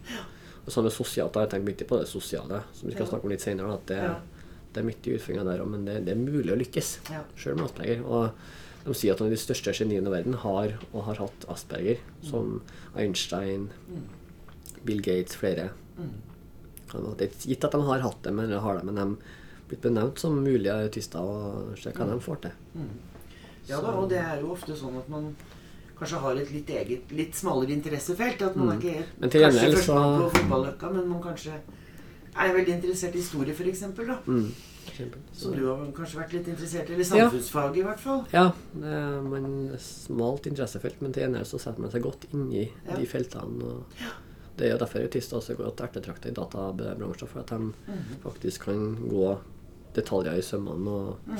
Og 0.65 0.74
sånn 0.74 0.86
det 0.89 0.93
sosialt, 0.93 1.33
da 1.33 1.45
jeg 1.45 1.50
tenkt 1.53 1.69
mye 1.69 1.88
på 1.89 1.98
det 2.01 2.07
sosiale, 2.10 2.63
som 2.74 2.89
vi 2.89 2.93
skal 2.98 3.05
Ja. 3.05 3.12
snakke 3.13 3.24
om 3.25 3.29
litt 3.29 3.41
senere. 3.45 3.74
At 3.77 3.86
det, 3.93 3.98
Ja. 4.01 4.15
det 4.74 4.81
er 4.81 4.89
mye 4.89 5.15
utfordringer 5.17 5.45
der 5.45 5.62
òg, 5.63 5.69
men 5.69 5.86
det, 5.86 6.05
det 6.05 6.12
er 6.13 6.19
mulig 6.19 6.50
å 6.53 6.57
lykkes. 6.57 6.98
Ja. 7.12 7.21
Sjøl 7.38 7.55
med 7.57 7.65
Asperger. 7.69 8.03
Og 8.05 8.31
de 8.85 8.93
sier 8.97 9.13
at 9.13 9.19
noen 9.21 9.29
av 9.31 9.35
de 9.35 9.41
største 9.41 9.73
geniene 9.77 10.07
i 10.09 10.13
verden 10.15 10.33
har 10.41 10.73
og 10.93 11.03
har 11.05 11.15
hatt 11.21 11.45
Asperger, 11.53 12.00
som 12.25 12.61
Einstein, 12.97 13.69
Bill 14.85 15.01
Gates, 15.05 15.35
flere. 15.38 15.69
Det 16.91 17.27
er 17.27 17.35
gitt 17.47 17.63
at 17.63 17.71
de 17.71 17.81
har 17.88 18.00
hatt 18.03 18.21
det, 18.23 18.33
men, 18.35 18.50
har 18.51 18.77
det, 18.79 18.83
men 18.88 18.95
de 18.95 19.01
har 19.01 19.15
blitt 19.69 19.81
benevnt 19.85 20.19
som 20.19 20.35
mulige 20.43 20.73
autister, 20.73 21.21
og 21.23 21.77
se 21.79 21.93
hva 21.95 22.07
de 22.09 22.17
får 22.19 22.41
til. 22.47 22.51
Ja 23.69 23.79
da, 23.79 23.93
og 24.01 24.09
det 24.09 24.17
er 24.19 24.41
jo 24.41 24.51
ofte 24.55 24.75
sånn 24.75 24.97
at 25.00 25.07
man 25.13 25.29
kanskje 26.00 26.17
har 26.23 26.35
et 26.41 26.50
litt 26.51 26.69
eget, 26.73 27.11
litt 27.13 27.38
smalere 27.38 27.71
interessefelt. 27.75 28.41
At 28.41 28.55
man 28.57 28.67
Mm. 28.67 28.73
er 28.73 28.79
ikke 28.81 29.05
Men 29.19 29.29
til 29.29 29.41
kanskje 29.41 29.77
så- 29.85 30.17
på 30.19 30.31
fotballøkka, 30.35 30.89
men 30.93 31.07
man 31.07 31.21
kanskje 31.21 31.53
er 32.35 32.53
veldig 32.55 32.73
interessert 32.81 33.13
i 33.15 33.19
historie, 33.21 33.53
f.eks. 33.53 33.79
da. 33.95 34.17
Mm. 34.25 34.51
Som 35.33 35.53
du 35.55 35.65
har 35.67 35.77
kanskje 35.95 36.19
vært 36.19 36.33
litt 36.33 36.47
interessert 36.47 36.89
i. 36.89 36.93
Eller 36.93 37.05
Ja. 37.17 37.29
samfunnsfag, 37.29 37.77
i 37.77 37.81
hvert 37.83 38.00
fall. 38.00 38.25
Ja, 38.33 38.51
det 38.73 38.83
er 38.91 39.21
man 39.21 39.69
er 39.73 39.77
smalt 39.77 40.45
interessefelt, 40.47 41.01
men 41.01 41.13
til 41.13 41.23
enighet 41.23 41.47
så 41.47 41.59
setter 41.59 41.79
man 41.81 41.91
seg 41.91 42.01
godt 42.03 42.25
inn 42.33 42.51
i 42.53 42.69
Ja. 42.88 42.95
de 42.97 43.05
feltene. 43.05 43.63
Og 43.63 43.83
det 44.57 44.67
er 44.67 44.71
jo 44.77 44.77
derfor 44.85 45.01
autister 45.03 45.38
også 45.38 45.55
går 45.57 45.71
ettertrakta 45.75 46.29
i 46.29 46.33
databransjen, 46.33 47.27
for 47.27 47.39
at 47.39 47.47
de 47.47 47.55
Mhm. 47.57 47.73
faktisk 48.23 48.59
kan 48.61 48.95
gå 49.09 49.38
detaljer 49.95 50.38
i 50.38 50.41
sømmene 50.41 50.88
og 50.88 51.17
Mm. 51.27 51.38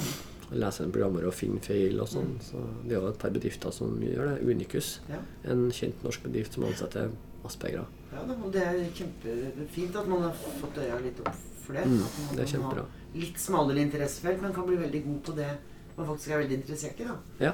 og 0.51 0.57
lese 0.57 0.83
en 0.83 0.91
programmer 0.91 1.25
og 1.27 1.33
finne 1.33 1.60
feil 1.62 2.00
og 2.01 2.07
sånn. 2.07 2.39
Så 2.41 2.57
det 2.88 2.91
er 2.98 3.01
jo 3.01 3.07
et 3.07 3.17
par 3.19 3.29
bedrifter 3.29 3.71
som 3.71 4.00
gjør 4.01 4.36
det. 4.39 4.43
Unicus, 4.50 5.00
Ja. 5.10 5.15
en 5.45 5.69
kjent 5.71 6.03
norsk 6.03 6.24
bedrift 6.24 6.53
som 6.53 6.63
ansetter 6.63 7.10
aspergere. 7.45 7.86
ja 8.12 8.50
det 8.51 8.62
er 8.62 8.89
kjempefint 8.93 9.95
at 9.95 10.07
man 10.07 10.21
har 10.24 10.33
fått 10.33 10.75
øya 10.77 11.01
litt 11.01 11.19
opp 11.21 11.33
for 11.62 11.74
det. 11.77 11.86
Mm, 11.88 12.03
At 12.06 12.20
man 12.27 12.36
det 12.36 12.44
er 12.46 12.51
kjempebra. 12.58 12.86
Litt 13.15 13.38
smalere 13.44 13.84
interessefelt, 13.86 14.41
men 14.41 14.53
kan 14.53 14.65
bli 14.68 14.77
veldig 14.77 15.03
god 15.06 15.22
på 15.30 15.36
det 15.36 15.50
man 15.98 16.08
faktisk 16.08 16.32
er 16.32 16.41
veldig 16.44 16.58
interessert 16.62 17.00
i. 17.00 17.03
da. 17.10 17.18
Ja. 17.39 17.53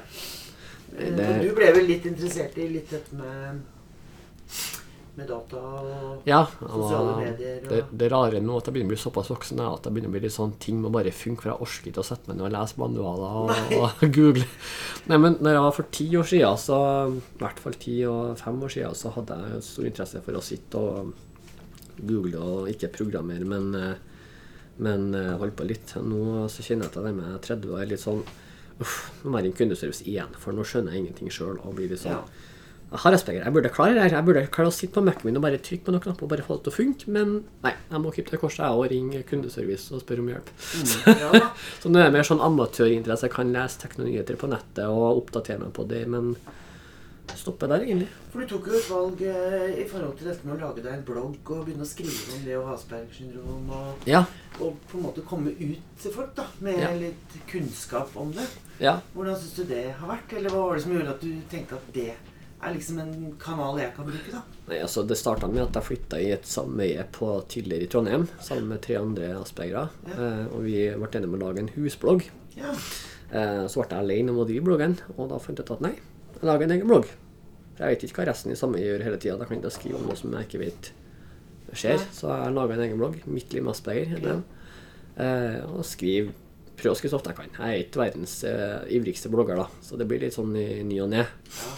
Eh, 0.98 1.10
Det- 1.16 1.42
Du 1.42 1.54
ble 1.54 1.72
vel 1.72 1.86
litt 1.86 2.04
interessert 2.06 2.56
i 2.58 2.68
litt 2.68 2.90
dette 2.90 3.12
med 3.14 3.60
med 5.18 5.26
data 5.26 5.56
og 5.58 6.22
Ja. 6.24 6.44
Sosiale 6.60 7.16
medier 7.18 7.56
og- 7.64 7.68
det, 7.70 7.84
det 7.98 8.12
rare 8.12 8.40
nå 8.40 8.56
at 8.56 8.66
jeg 8.66 8.74
begynner 8.74 8.86
å 8.86 8.94
bli 8.94 8.96
såpass 9.02 9.28
voksen, 9.32 9.58
er 9.58 9.74
at 9.74 9.82
jeg 9.82 9.92
begynner 9.92 10.08
å 10.08 10.12
bli 10.12 10.20
litt 10.20 10.32
sånn 10.32 10.52
ting 10.60 10.80
må 10.80 10.92
bare 10.92 11.10
funke, 11.10 11.42
for 11.42 11.50
jeg 11.50 11.58
orker 11.60 11.90
ikke 11.90 12.04
å 12.04 12.06
sette 12.06 12.28
meg 12.28 12.36
ned 12.36 12.46
og 12.46 12.52
lese 12.52 12.78
manualer 12.78 13.34
og, 13.42 13.50
og 13.82 14.12
google. 14.14 14.44
Nei, 15.08 15.16
men 15.18 15.34
når 15.42 15.50
jeg 15.56 15.60
var 15.66 15.72
for 15.72 15.82
ti 15.90 16.06
år 16.14 16.22
siden, 16.22 16.56
så, 16.56 16.78
i 17.18 17.38
hvert 17.42 17.58
fall 17.58 17.72
ti 17.72 18.04
og 18.06 18.38
fem 18.38 18.60
år 18.62 18.68
siden, 18.70 18.94
så 18.94 19.10
hadde 19.12 19.40
jeg 19.42 19.62
stor 19.62 19.84
interesse 19.90 20.22
for 20.22 20.32
å 20.38 20.40
sitte 20.42 20.74
og 20.78 21.12
google 22.02 22.42
og 22.42 22.68
ikke 22.72 22.92
programmere, 22.98 23.46
men, 23.48 23.70
eh, 23.74 23.94
men 24.84 25.08
eh, 25.14 25.34
holde 25.40 25.56
på 25.58 25.66
litt. 25.68 25.96
Nå 26.02 26.46
så 26.52 26.64
kjenner 26.64 26.88
jeg 26.88 26.96
til 26.96 27.08
jeg 27.10 27.18
med 27.18 27.40
30 27.46 27.72
og 27.72 27.80
er 27.82 27.90
litt 27.94 28.04
sånn 28.04 28.22
Uff, 28.78 29.08
nå 29.24 29.32
må 29.32 29.40
jeg 29.40 29.48
ringe 29.48 29.58
kundeservice 29.58 30.04
igjen, 30.06 30.36
for 30.38 30.54
nå 30.54 30.62
skjønner 30.62 30.94
jeg 30.94 31.02
ingenting 31.02 31.32
sjøl. 31.34 31.56
Og 31.66 31.74
blir 31.74 31.90
litt 31.90 32.04
sånn 32.04 32.14
Ja. 32.14 32.22
Jeg 32.88 33.02
har 33.02 33.12
Asperger. 33.12 33.42
Jeg 33.44 33.52
burde 33.52 33.68
klare 33.68 33.92
det 33.92 34.04
her. 34.06 34.14
Jeg 34.16 34.24
burde 34.24 34.42
klare 34.48 34.70
å 34.70 34.72
sitte 34.72 34.94
på 34.94 35.02
Mac-en 35.04 35.26
min 35.28 35.36
og 35.36 35.42
bare 35.44 35.58
trykke 35.60 35.84
på 35.84 35.92
noen 35.92 36.00
knapper 36.06 36.24
og 36.24 36.30
bare 36.30 36.44
få 36.46 36.56
det 36.56 36.64
til 36.64 36.72
å 36.72 36.76
funke, 36.76 37.10
men 37.12 37.34
nei. 37.66 37.74
Jeg 37.90 38.00
må 38.00 38.12
krype 38.14 38.32
til 38.32 38.40
korset 38.40 38.62
jeg 38.64 38.78
og 38.78 38.88
ringe 38.88 39.20
kundeservice 39.28 39.92
og 39.92 40.00
spørre 40.00 40.24
om 40.24 40.30
hjelp. 40.32 40.48
Ja. 41.20 41.42
Så 41.82 41.92
nå 41.92 42.00
er 42.00 42.08
det 42.08 42.14
mer 42.16 42.24
sånn 42.24 42.40
amatørinteresse. 42.40 43.28
Jeg 43.28 43.34
kan 43.34 43.52
lese 43.52 43.82
teknologier 43.82 44.40
på 44.40 44.48
nettet 44.48 44.86
og 44.88 45.20
oppdatere 45.20 45.66
meg 45.66 45.74
på 45.76 45.84
det, 45.90 46.00
men 46.08 46.32
stoppe 47.36 47.66
der, 47.68 47.82
egentlig. 47.84 48.08
For 48.32 48.40
du 48.40 48.46
tok 48.46 48.66
jo 48.66 48.78
et 48.78 48.88
valg 48.90 49.22
eh, 49.22 49.82
i 49.82 49.84
forhold 49.88 50.16
til 50.18 50.28
dette 50.30 50.46
med 50.46 50.56
å 50.56 50.60
lage 50.68 50.82
deg 50.84 50.92
en 50.94 51.04
blogg 51.04 51.50
og 51.50 51.64
begynne 51.66 51.84
å 51.84 51.90
skrive 51.90 52.36
om 52.36 52.44
det 52.44 52.56
og 52.58 52.70
Aspergers 52.74 53.16
syndrom, 53.20 53.68
og, 53.70 54.06
Ja. 54.08 54.24
og 54.60 54.76
på 54.88 54.98
en 54.98 55.04
måte 55.04 55.24
komme 55.26 55.50
ut 55.58 55.78
til 56.00 56.12
folk 56.12 56.34
da, 56.34 56.46
med 56.60 56.78
Ja. 56.78 56.90
litt 56.94 57.36
kunnskap 57.46 58.16
om 58.16 58.32
det. 58.32 58.46
ja. 58.80 59.00
Hvordan 59.14 59.36
syns 59.36 59.54
du 59.56 59.64
det 59.64 59.92
har 59.98 60.08
vært? 60.08 60.32
Eller 60.36 60.50
hva 60.50 60.66
var 60.68 60.74
det 60.76 60.82
som 60.84 60.92
gjorde 60.92 61.10
at 61.10 61.20
du 61.20 61.32
tenkte 61.50 61.72
at 61.74 61.92
det 61.92 62.14
er 62.60 62.74
liksom 62.74 62.98
en 62.98 63.36
kanal 63.38 63.78
jeg 63.78 63.94
kan 63.94 64.04
bruke, 64.04 64.32
da? 64.32 64.42
Nei, 64.68 64.80
altså 64.82 65.06
Det 65.06 65.16
starta 65.16 65.46
med 65.48 65.62
at 65.62 65.72
jeg 65.74 65.82
flytta 65.84 66.18
i 66.20 66.32
et 66.32 66.42
sameie 66.44 67.04
på 67.12 67.46
tidligere 67.48 67.82
i 67.84 67.86
Trondheim 67.86 68.28
sammen 68.42 68.68
med 68.68 68.80
tre 68.82 68.96
andre 68.96 69.28
aspergere. 69.40 69.88
Eh, 70.08 70.46
og 70.52 70.64
vi 70.64 70.88
ble 70.90 71.06
enige 71.06 71.24
om 71.28 71.34
å 71.38 71.44
lage 71.46 71.58
en 71.60 71.68
husblogg. 71.76 72.24
Ja. 72.56 72.72
Eh, 73.30 73.66
så 73.68 73.74
ble 73.84 73.88
jeg 73.90 73.98
alene 74.02 74.30
om 74.30 74.38
å 74.42 74.46
drive 74.48 74.64
bloggen, 74.64 74.98
og 75.16 75.28
da 75.28 75.38
fant 75.38 75.56
jeg 75.58 75.66
ut 75.66 75.70
at 75.76 75.80
nei, 75.82 75.94
jeg 76.38 76.48
lager 76.50 76.68
en 76.68 76.76
egen 76.76 76.90
blogg. 76.90 77.08
For 77.76 77.84
jeg 77.84 77.94
vet 77.94 78.06
ikke 78.08 78.20
hva 78.22 78.28
resten 78.32 78.54
i 78.54 78.58
samme 78.58 78.80
gjør 78.82 79.04
hele 79.06 79.20
tida. 79.22 79.36
Da 79.38 79.46
kan 79.46 79.58
jeg 79.58 79.64
ikke 79.64 79.74
skrive 79.76 80.00
om 80.00 80.08
noe 80.08 80.18
som 80.18 80.34
jeg 80.34 80.48
ikke 80.48 80.62
vet 80.64 80.90
skjer. 81.76 82.04
Så 82.14 82.30
jeg 82.30 82.54
laga 82.56 82.76
en 82.76 82.84
egen 82.86 83.00
blogg. 83.00 83.18
Mitt 83.30 83.52
liv 83.54 83.64
med 83.66 83.74
asperger. 83.74 84.28
Eh, 85.18 85.58
og 85.68 85.82
skriver 85.86 86.34
Prøver 86.78 86.94
å 86.94 86.98
skrive 87.00 87.10
så 87.10 87.18
ofte 87.18 87.32
jeg 87.32 87.38
kan. 87.40 87.54
Jeg 87.58 87.74
er 87.74 87.80
ikke 87.82 87.98
verdens 88.04 88.32
eh, 88.46 88.84
ivrigste 88.94 89.30
blogger, 89.32 89.58
da, 89.58 89.64
så 89.82 89.96
det 89.98 90.04
blir 90.06 90.20
litt 90.22 90.36
sånn 90.36 90.52
i 90.54 90.84
ny 90.86 91.00
og 91.02 91.08
ne. 91.10 91.24
ja. 91.26 91.72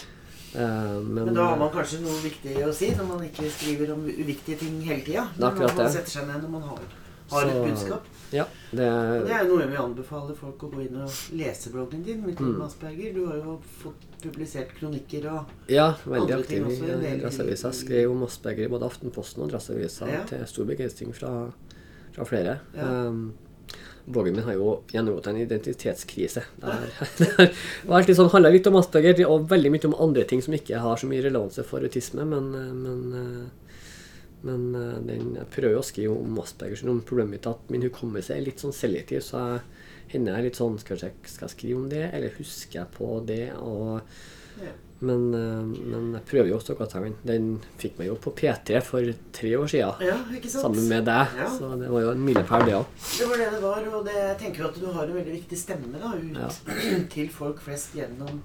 Eh, 0.51 0.97
men, 1.01 1.23
Men 1.25 1.33
da 1.33 1.47
har 1.47 1.57
man 1.57 1.71
kanskje 1.73 2.01
noe 2.03 2.19
viktig 2.21 2.57
å 2.67 2.73
si 2.75 2.91
når 2.93 3.07
man 3.07 3.23
ikke 3.25 3.47
skriver 3.49 3.93
om 3.95 4.03
uviktige 4.05 4.59
ting 4.61 4.77
hele 4.83 5.01
tida. 5.05 5.23
Når 5.39 5.57
man 5.57 5.89
setter 5.95 6.11
seg 6.11 6.27
ned 6.27 6.43
når 6.43 6.53
man 6.53 6.67
har, 6.69 6.83
har 7.31 7.45
et 7.51 7.61
budskap. 7.65 8.07
Ja, 8.31 8.45
det, 8.71 8.85
Og 8.87 9.25
det 9.27 9.33
er 9.35 9.43
noe 9.49 9.65
vi 9.67 9.75
anbefaler 9.75 10.35
folk 10.39 10.61
å 10.63 10.69
gå 10.71 10.85
inn 10.85 10.95
og 11.03 11.09
lese 11.35 11.69
bloggen 11.73 12.03
din. 12.05 12.21
Mitt 12.25 12.39
Mm. 12.39 12.61
Asperger. 12.63 13.13
Du 13.13 13.25
har 13.27 13.35
jo 13.41 13.57
fått 13.81 14.05
publisert 14.23 14.71
kronikker 14.79 15.25
og 15.33 15.45
Ja, 15.67 15.93
veldig 16.05 16.21
Andre 16.21 16.43
ting 16.47 16.63
aktiv 16.63 16.67
også, 16.71 16.87
i 16.87 16.91
en 16.93 17.01
del 17.01 17.19
Adresseavisa. 17.19 17.69
i- 17.69 17.79
Skrev 17.81 18.11
om 18.11 18.23
Asperger 18.23 18.65
i 18.65 18.67
både 18.71 18.85
Aftenposten 18.87 19.43
og 19.43 19.49
Adresseavisa 19.51 20.07
Ja. 20.07 20.23
til 20.23 20.45
stor 20.47 20.65
begeistring 20.65 21.13
fra, 21.13 21.51
fra 22.13 22.23
flere. 22.23 22.59
Ja. 22.75 23.07
Um, 23.07 23.33
bloggen 24.09 24.35
min 24.35 24.43
har 24.43 24.53
jo 24.53 24.81
gjennomgått 24.91 25.27
en 25.27 25.37
identitetskrise. 25.37 26.43
Det 26.61 27.27
har 27.37 27.51
vært 27.85 28.15
sånn, 28.15 28.31
handler 28.31 28.51
litt 28.51 28.67
om 28.67 28.75
Asperger 28.79 29.25
og 29.27 29.49
veldig 29.49 29.71
mye 29.71 29.85
om 29.91 29.95
andre 29.99 30.23
ting 30.23 30.41
som 30.41 30.53
ikke 30.53 30.79
har 30.79 30.95
så 30.97 31.05
mye 31.07 31.21
relevanse 31.23 31.63
for 31.67 31.79
autisme, 31.81 32.25
men, 32.25 32.51
men 32.81 33.13
eh, 33.13 33.70
men 34.47 34.75
eh, 34.75 34.99
den, 35.05 35.33
jeg 35.37 35.49
prøver 35.53 35.75
jo 35.77 35.81
å 35.83 35.85
skrive 35.85 36.17
om 36.17 36.37
Asperger 36.41 36.79
syndrom. 36.79 37.01
Problemet 37.07 37.37
mitt 37.37 37.47
er 37.47 37.57
at 37.57 37.73
min 37.73 37.85
hukommelse 37.85 38.35
er 38.35 38.45
litt 38.45 38.61
sånn 38.63 38.75
selektiv, 38.75 39.23
så 39.25 39.41
jeg 39.41 39.63
hender 40.15 40.39
jeg 40.39 40.49
litt 40.49 40.61
sånn 40.61 40.79
skal 40.81 41.01
jeg, 41.01 41.17
skal 41.29 41.47
jeg 41.47 41.55
skrive 41.55 41.81
om 41.81 41.89
det, 41.91 42.05
eller 42.11 42.39
husker 42.39 42.81
jeg 42.81 42.93
på 42.95 43.09
det? 43.27 43.43
Og, 43.61 43.99
ja. 44.61 44.71
men, 45.05 45.27
eh, 45.37 45.59
men 45.93 46.07
jeg 46.17 46.25
prøver 46.31 46.49
jo 46.51 46.57
også 46.57 46.77
godt 46.79 46.95
jeg 46.97 47.05
kan. 47.05 47.19
Den 47.27 47.51
fikk 47.81 47.99
meg 48.01 48.09
jo 48.09 48.15
på 48.23 48.33
P3 48.41 48.81
for 48.87 49.11
tre 49.37 49.51
år 49.59 49.69
siden. 49.75 50.07
ja? 50.09 50.47
Sammen 50.55 50.89
med 50.89 51.05
deg. 51.11 51.37
Ja. 51.43 51.51
Så 51.59 51.69
det 51.81 51.91
var 51.93 52.07
jo 52.07 52.15
en 52.15 52.25
milepæl, 52.25 52.65
det 52.69 52.79
òg. 52.79 52.97
Det 53.11 53.29
var 53.29 53.43
det 53.43 53.51
det 53.53 53.61
var, 53.67 53.91
og 53.91 54.09
det, 54.09 54.17
jeg 54.23 54.39
tenker 54.45 54.65
jo 54.65 54.71
at 54.71 54.81
du 54.81 54.89
har 54.89 55.05
en 55.05 55.19
veldig 55.21 55.37
viktig 55.37 55.61
stemme 55.67 56.01
da, 56.01 56.15
ut 56.17 56.73
til 57.13 57.29
folk 57.33 57.61
flest 57.61 57.93
gjennom, 57.99 58.41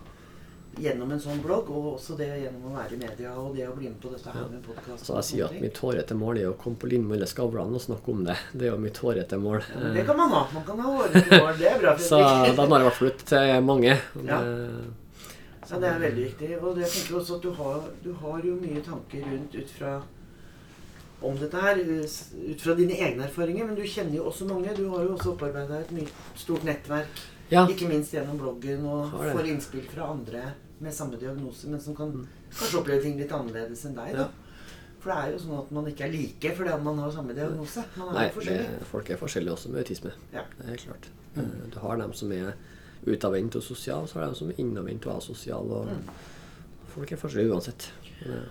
gjennom 0.77 1.11
en 1.15 1.21
sånn 1.21 1.39
blogg, 1.41 1.71
og 1.73 1.87
også 1.95 2.17
det 2.19 2.27
gjennom 2.43 2.67
å 2.69 2.75
være 2.77 2.95
i 2.95 2.99
media 3.01 3.31
og 3.41 3.55
det 3.57 3.65
å 3.69 3.75
bli 3.77 3.89
med 3.89 4.01
på 4.03 4.11
dette 4.13 4.33
her 4.35 4.49
med 4.53 4.61
podkast. 4.67 5.07
Så 5.07 5.15
jeg 5.17 5.25
sier 5.31 5.45
at 5.47 5.61
mitt 5.63 5.79
hårete 5.81 6.17
mål 6.19 6.41
er 6.43 6.51
å 6.51 6.57
komme 6.61 6.77
på 6.83 6.91
linje 6.91 7.07
med 7.09 7.17
alle 7.19 7.29
Skavlan 7.31 7.73
og 7.79 7.81
snakke 7.81 8.13
om 8.13 8.25
det. 8.27 8.37
Det 8.53 8.67
er 8.69 8.75
jo 8.75 8.83
mitt 8.83 8.99
hårete 9.01 9.39
mål. 9.41 9.63
ja, 9.73 9.93
Det 9.95 10.05
kan 10.07 10.17
man 10.21 10.31
ha. 10.37 10.43
Man 10.53 10.65
kan 10.69 10.79
ha 10.85 10.93
hårete 10.99 11.41
mål. 11.41 11.55
Det 11.59 11.71
er 11.71 11.79
bra. 11.81 11.97
Så 11.99 12.19
da 12.21 12.67
når 12.67 12.77
jeg 12.77 12.85
i 12.85 12.89
hvert 12.89 12.99
fall 13.01 13.09
ut 13.09 13.25
til 13.33 13.63
mange. 13.65 13.97
Ja. 14.27 14.41
det- 14.43 14.93
Ja, 15.71 15.79
det 15.83 15.89
er 15.89 15.99
veldig 15.99 16.25
viktig. 16.29 16.63
Og 16.63 16.77
jeg 16.79 16.89
tenker 16.93 17.17
også 17.19 17.37
at 17.37 17.43
du 17.43 17.51
har, 17.53 17.81
du 18.05 18.13
har 18.13 18.43
jo 18.45 18.53
mye 18.61 18.83
tanker 18.87 19.25
rundt 19.27 19.55
ut 19.55 19.71
fra 19.71 20.03
om 21.23 21.35
dette 21.41 21.57
her, 21.57 21.77
ut 21.81 22.61
fra 22.61 22.75
dine 22.75 22.93
egne 22.95 23.25
erfaringer. 23.25 23.67
Men 23.67 23.75
du 23.75 23.83
kjenner 23.83 24.15
jo 24.21 24.25
også 24.31 24.47
mange. 24.47 24.77
Du 24.77 24.89
har 24.93 25.03
jo 25.03 25.17
også 25.17 25.33
opparbeida 25.33 25.81
et 25.81 25.91
mye, 25.91 26.07
stort 26.37 26.63
nettverk. 26.63 27.25
Ja. 27.51 27.65
Ikke 27.67 27.89
minst 27.89 28.13
gjennom 28.15 28.39
bloggen, 28.39 28.85
og 28.87 29.11
får 29.11 29.47
innspill 29.51 29.83
fra 29.91 30.11
andre 30.13 30.45
med 30.81 30.93
samme 30.95 31.17
diagnose, 31.21 31.69
men 31.69 31.81
som 31.81 31.95
kan 31.97 32.11
Mm. 32.13 32.27
kanskje 32.59 32.79
oppleve 32.81 33.03
ting 33.03 33.17
litt 33.19 33.33
annerledes 33.33 33.85
enn 33.87 33.95
deg. 33.95 34.13
Ja. 34.15 34.17
da. 34.17 34.29
For 35.01 35.11
det 35.13 35.19
er 35.25 35.33
jo 35.33 35.39
sånn 35.39 35.59
at 35.59 35.71
man 35.73 35.87
ikke 35.87 36.05
er 36.05 36.13
like 36.13 36.55
fordi 36.57 36.83
man 36.83 36.99
har 36.99 37.11
samme 37.13 37.35
diagnose. 37.35 37.85
Man 37.97 38.09
er 38.09 38.13
Nei, 38.21 38.79
folk 38.91 39.11
er 39.11 39.17
forskjellige 39.17 39.53
også 39.53 39.69
med 39.71 39.79
autisme. 39.85 40.13
Ja. 40.33 40.43
Det 40.59 40.73
er 40.73 40.77
klart. 40.77 41.09
Mm. 41.37 41.71
Du 41.71 41.79
har 41.79 41.97
dem 41.97 42.13
som 42.13 42.33
er 42.33 42.53
utadvendt 43.07 43.57
og 43.57 43.63
sosial, 43.63 44.07
så 44.09 44.15
har 44.15 44.23
du 44.23 44.27
dem 44.27 44.35
som 44.35 44.49
er 44.51 44.55
innadvendt 44.59 45.07
og 45.07 45.17
asosial. 45.17 45.71
Og 45.71 45.87
Mm. 45.87 46.11
Folk 46.89 47.13
er 47.13 47.17
forskjellige 47.17 47.53
uansett. 47.53 47.91
Men, 48.25 48.33
eh, 48.39 48.45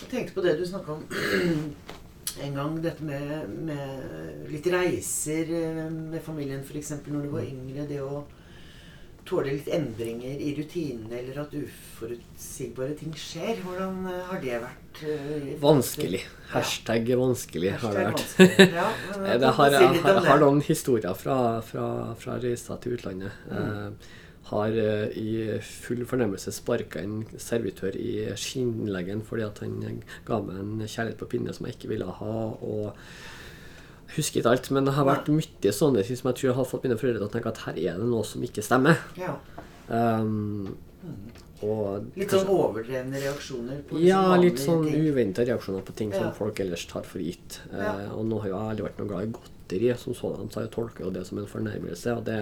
Jeg 0.00 0.08
tenkte 0.10 0.34
på 0.34 0.42
det 0.42 0.58
du 0.58 0.64
snakka 0.64 0.92
om 0.92 1.04
en 2.42 2.54
gang, 2.54 2.82
dette 2.82 3.02
med, 3.02 3.48
med 3.66 4.48
litt 4.50 4.66
reiser 4.66 5.50
eh, 5.50 5.90
med 5.90 6.20
familien 6.22 6.60
f.eks. 6.64 6.92
når 7.06 7.22
du 7.22 7.28
var 7.30 7.42
yngre. 7.42 7.86
Det 7.88 8.00
å 8.00 8.24
tåle 9.28 9.52
litt 9.54 9.68
endringer 9.72 10.40
i 10.42 10.50
rutinene, 10.56 11.20
eller 11.20 11.40
at 11.44 11.54
uforutsigbare 11.58 12.94
ting 12.98 13.14
skjer. 13.18 13.60
Hvordan 13.64 14.04
eh, 14.10 14.22
har 14.30 14.40
det 14.42 14.60
vært? 14.64 15.02
eh, 15.06 15.48
Vanskelig. 15.62 16.22
Hashtag 16.52 17.10
vanskelig 17.20 17.74
har 17.82 17.98
det 17.98 18.06
vært. 18.10 18.24
Ja, 18.74 18.86
Eh, 19.18 19.28
jeg 19.32 19.40
Det 19.42 19.52
har, 19.58 19.74
si 19.74 19.82
jeg, 19.82 19.92
litt 19.98 20.30
har, 20.30 20.40
noen 20.42 20.62
historier 20.64 21.14
fra, 21.18 21.38
fra, 21.64 21.88
fra 22.18 22.38
reiser 22.42 22.80
til 22.82 22.96
utlandet. 22.98 23.32
Mm. 23.50 23.58
Eh, 23.58 24.14
har 24.48 24.72
i 25.20 25.32
full 25.60 26.06
fornemmelse 26.08 26.54
sparka 26.56 27.02
en 27.04 27.18
servitør 27.36 27.92
i 28.00 28.30
skinnleggen 28.40 29.20
fordi 29.28 29.44
at 29.44 29.58
han 29.60 29.98
ga 30.24 30.38
meg 30.40 30.62
en 30.62 30.86
kjærlighet 30.88 31.18
på 31.20 31.28
pinne 31.34 31.52
som 31.52 31.68
jeg 31.68 31.76
ikke 31.76 31.90
ville 31.90 32.08
ha. 32.08 32.36
og 32.56 32.86
jeg 32.86 32.94
husker 34.16 34.40
ikke 34.40 34.50
alt, 34.54 34.70
men 34.74 34.84
det 34.88 34.94
har 34.96 35.04
vært 35.08 35.28
mye 35.32 35.72
sånne 35.74 36.04
ting 36.06 36.16
som 36.16 36.30
jeg 36.30 36.38
tror 36.40 36.48
jeg 36.50 36.56
har 36.58 36.68
fått 36.70 36.84
mine 36.88 36.96
foreldre 37.00 37.20
til 37.22 37.28
å 37.28 37.32
tenke 37.34 37.52
at 37.52 37.62
her 37.66 37.80
er 37.82 37.98
det 38.00 38.08
noe 38.08 38.24
som 38.24 38.44
ikke 38.46 38.64
stemmer. 38.64 39.00
Ja. 39.20 39.34
Um, 39.88 40.76
og 41.64 42.12
Litt 42.14 42.30
sånn 42.30 42.50
overdrevne 42.54 43.18
reaksjoner 43.18 43.80
på 43.88 43.98
ja, 43.98 44.20
liksom 44.38 44.44
litt 44.44 44.60
sånn 44.62 45.08
uventa 45.08 45.42
reaksjoner 45.48 45.82
på 45.82 45.94
ting 45.98 46.12
Ja. 46.14 46.20
som 46.20 46.34
folk 46.36 46.60
ellers 46.62 46.84
tar 46.86 47.02
for 47.02 47.18
gitt. 47.18 47.60
Ja. 47.72 47.96
Eh, 48.04 48.12
og 48.14 48.26
nå 48.30 48.38
har 48.42 48.48
jeg 48.52 48.58
aldri 48.58 48.84
vært 48.86 49.00
noe 49.00 49.08
glad 49.10 49.26
i 49.26 49.32
godteri 49.34 49.90
som 49.98 50.14
sådan, 50.14 50.50
så 50.54 50.62
jeg 50.62 50.70
tolker 50.76 51.04
jo 51.04 51.10
det 51.10 51.24
som 51.26 51.38
en 51.42 51.50
fornærmelse. 51.50 52.14
Og 52.16 52.24
det 52.24 52.38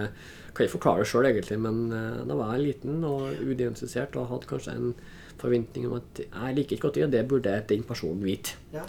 kan 0.53 0.67
jeg 0.67 0.75
forklare 0.75 1.07
sjøl, 1.09 1.31
egentlig, 1.31 1.59
men 1.65 1.81
eh, 1.93 2.21
da 2.29 2.37
var 2.37 2.53
jeg 2.57 2.67
liten 2.67 3.01
og 3.09 3.33
udiagnostisert 3.41 4.17
og 4.21 4.29
hadde 4.35 4.51
kanskje 4.53 4.77
en 4.77 4.95
forventning 5.41 5.89
om 5.89 5.97
at 5.97 6.21
jeg 6.21 6.55
liker 6.61 6.77
ikke 6.77 6.89
godteri, 6.89 7.05
og 7.09 7.17
det 7.17 7.27
burde 7.29 7.57
den 7.73 7.83
personen 7.89 8.23
vite. 8.25 8.61
Ja. 8.75 8.85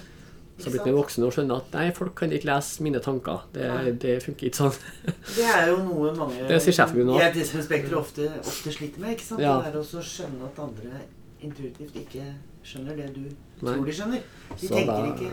Så 0.58 0.64
jeg 0.66 0.74
blitt 0.74 0.86
med 0.90 0.96
voksen 0.98 1.24
og 1.28 1.34
skjønner 1.36 1.60
at 1.62 1.74
nei, 1.78 1.92
folk 1.94 2.16
kan 2.18 2.32
ikke 2.34 2.48
lese 2.50 2.82
mine 2.82 3.00
tanker. 3.06 3.44
Det, 3.54 3.68
det 4.02 4.16
funker 4.24 4.48
ikke 4.50 4.58
sånn. 4.64 4.78
Det 5.38 5.46
er 5.46 5.68
jo 5.70 5.76
noe 5.86 6.14
mange 6.18 6.48
Det 6.50 6.58
sier 6.66 6.74
sjefen 6.80 6.98
min 6.98 7.12
nå. 7.12 7.20
i 7.20 7.26
autismespekteret 7.28 7.94
ofte, 8.00 8.26
ofte 8.42 8.74
sliter 8.74 9.04
med. 9.04 9.14
ikke 9.14 9.28
sant? 9.28 9.44
Ja. 9.46 9.60
Det 9.62 9.70
er 9.74 9.78
også 9.84 10.00
å 10.02 10.08
skjønne 10.08 10.50
at 10.50 10.58
andre 10.66 11.04
intuitivt 11.46 12.00
ikke 12.02 12.26
skjønner 12.66 12.98
det 12.98 13.12
du 13.14 13.22
Nei. 13.28 13.76
tror 13.76 13.86
de 13.86 13.94
skjønner. 14.00 14.26
De 14.50 14.58
Så 14.68 14.74
tenker 14.74 14.92
da- 14.92 15.14
ikke 15.14 15.32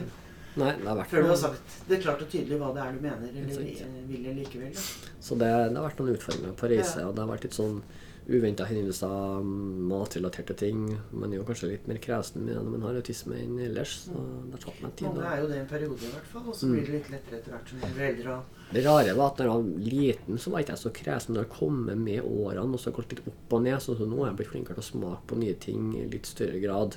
Nei, 0.54 0.70
det 0.78 0.86
har 0.86 0.98
vært 1.00 1.08
før 1.10 1.24
du 1.24 1.28
har 1.32 1.38
sagt 1.40 1.72
det 1.88 1.96
klart 2.04 2.20
og 2.22 2.28
tydelig 2.30 2.58
hva 2.60 2.68
det 2.76 2.82
er 2.84 2.92
du 2.94 3.00
mener 3.02 3.26
eller 3.26 4.04
vil 4.06 4.28
likevel. 4.36 4.68
Da. 4.76 4.82
Så 5.24 5.34
det, 5.40 5.48
det 5.72 5.74
har 5.80 5.88
vært 5.88 5.98
noen 5.98 6.12
utfordringer 6.14 6.52
på 6.60 6.68
reise, 6.70 7.00
Ja. 7.00 7.08
og 7.08 7.16
det 7.16 7.24
har 7.24 7.30
vært 7.32 7.42
litt 7.48 7.56
sånn 7.56 7.80
uventa 8.26 8.64
hendelser, 8.64 9.42
matrelaterte 9.90 10.54
ting. 10.56 10.86
Man 11.12 11.32
er 11.32 11.40
jo 11.40 11.46
kanskje 11.48 11.70
litt 11.74 11.88
mer 11.90 11.98
kresen 12.02 12.46
når 12.48 12.68
man 12.72 12.86
har 12.86 12.98
autisme 13.00 13.36
enn 13.36 13.58
ellers, 13.66 13.96
så 14.06 14.14
det 14.16 14.56
har 14.56 14.62
tatt 14.62 14.80
meg 14.84 14.94
tid. 14.96 15.08
Mange 15.10 15.32
er 15.32 15.42
jo 15.42 15.50
det 15.50 15.58
en 15.60 15.68
periode 15.68 15.98
i 16.00 16.12
hvert 16.14 16.30
fall, 16.30 16.46
og 16.48 16.56
så 16.56 16.70
blir 16.70 16.86
det 16.86 16.94
litt 16.96 17.10
lettere 17.12 17.40
etter 17.40 17.54
hvert 17.54 17.72
som 17.72 17.82
man 17.84 17.96
blir 17.98 18.06
eldre. 18.08 18.38
Det 18.70 18.84
rare 18.86 19.16
var 19.18 19.32
at 19.32 19.42
når 19.42 19.50
jeg 19.50 19.54
var 19.54 19.90
liten, 19.98 20.40
så 20.40 20.54
var 20.54 20.64
ikke 20.64 20.74
jeg 20.74 20.82
så 20.84 20.94
kresen. 21.00 21.36
Når 21.36 21.44
har 21.44 21.52
kommet 21.58 22.00
med 22.00 22.24
årene 22.24 22.64
og 22.64 22.80
så 22.80 22.90
har 22.90 22.96
gått 23.00 23.12
litt 23.12 23.28
opp 23.28 23.58
og 23.58 23.66
ned, 23.66 23.76
så, 23.84 23.98
så 23.98 24.08
nå 24.08 24.22
har 24.22 24.30
jeg 24.30 24.40
blitt 24.40 24.52
flinkere 24.54 24.78
til 24.80 24.86
å 24.86 24.88
smake 24.88 25.28
på 25.28 25.40
nye 25.42 25.58
ting 25.60 25.92
i 26.00 26.06
litt 26.14 26.30
større 26.30 26.62
grad. 26.64 26.96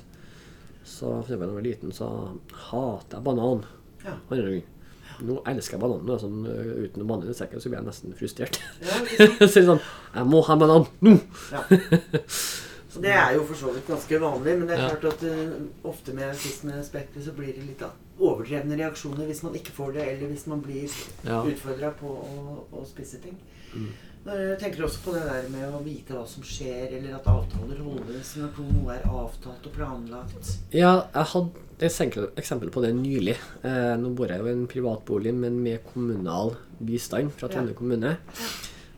Så 0.88 1.12
for 1.12 1.26
eksempel 1.26 1.44
da 1.44 1.52
jeg 1.52 1.60
var 1.60 1.68
liten, 1.68 1.92
så 1.92 2.08
hater 2.70 3.18
jeg 3.20 3.28
banan. 3.28 3.64
Ja. 4.06 4.16
Nå 5.26 5.40
elsker 5.50 5.76
jeg 5.76 5.82
banan. 5.82 6.04
Nå 6.06 6.18
sånn, 6.22 6.38
øh, 6.46 6.72
uten 6.86 7.06
banan 7.08 7.30
i 7.30 7.34
sekken 7.36 7.60
så 7.62 7.70
blir 7.70 7.80
jeg 7.80 7.88
nesten 7.88 8.14
frustrert. 8.18 8.60
Ja, 8.84 9.00
liksom. 9.02 9.36
så 9.52 9.64
sånn 9.72 9.80
Jeg 10.14 10.30
må 10.30 10.42
ha 10.46 10.56
banan 10.60 10.86
nå! 11.04 11.16
Ja. 11.52 11.64
Det 12.98 13.12
er 13.14 13.34
jo 13.36 13.44
for 13.46 13.54
så 13.54 13.70
vidt 13.70 13.86
ganske 13.86 14.18
vanlig, 14.18 14.54
men 14.58 14.66
det 14.66 14.74
er 14.74 14.96
klart 14.96 15.04
at 15.12 15.20
uh, 15.28 15.50
ofte 15.86 16.10
med 16.16 16.24
autismespekteret 16.32 17.22
så 17.28 17.34
blir 17.36 17.52
det 17.54 17.62
litt 17.66 17.82
av 17.86 17.92
overdrevne 18.18 18.74
reaksjoner 18.80 19.28
hvis 19.28 19.42
man 19.44 19.54
ikke 19.54 19.74
får 19.76 19.92
det, 19.94 20.06
eller 20.14 20.32
hvis 20.32 20.46
man 20.50 20.62
blir 20.64 20.88
Ja. 21.22 21.42
utfordra 21.46 21.92
på 22.00 22.10
å, 22.10 22.56
å 22.74 22.82
spise 22.88 23.20
ting. 23.22 23.36
Mm. 23.74 23.92
Tenker 24.60 24.84
også 24.84 25.00
på 25.06 25.14
det 25.14 25.22
der 25.24 25.46
med 25.52 25.72
å 25.72 25.80
vite 25.84 26.12
hva 26.16 26.24
som 26.28 26.44
skjer, 26.44 26.90
eller 26.98 27.16
at 27.16 27.28
avtaler 27.30 27.80
holdes 27.80 28.34
når 28.36 28.58
noe 28.66 28.96
er 28.96 29.06
avtalt 29.08 29.68
og 29.70 29.74
planlagt. 29.76 30.50
Ja, 30.74 31.06
jeg 31.14 31.30
hadde 31.32 31.64
et 31.78 32.36
eksempel- 32.36 32.70
på 32.70 32.82
det 32.82 32.94
nylig. 32.94 33.36
Eh, 33.62 33.96
nå 33.96 34.14
bor 34.14 34.26
jeg 34.28 34.40
jo 34.40 34.46
i 34.46 34.50
en 34.52 34.66
privatbolig, 34.66 35.32
men 35.34 35.62
med 35.62 35.84
kommunal 35.92 36.56
bistand 36.80 37.32
fra 37.32 37.48
Trondheim 37.48 37.74
kommune. 37.74 38.18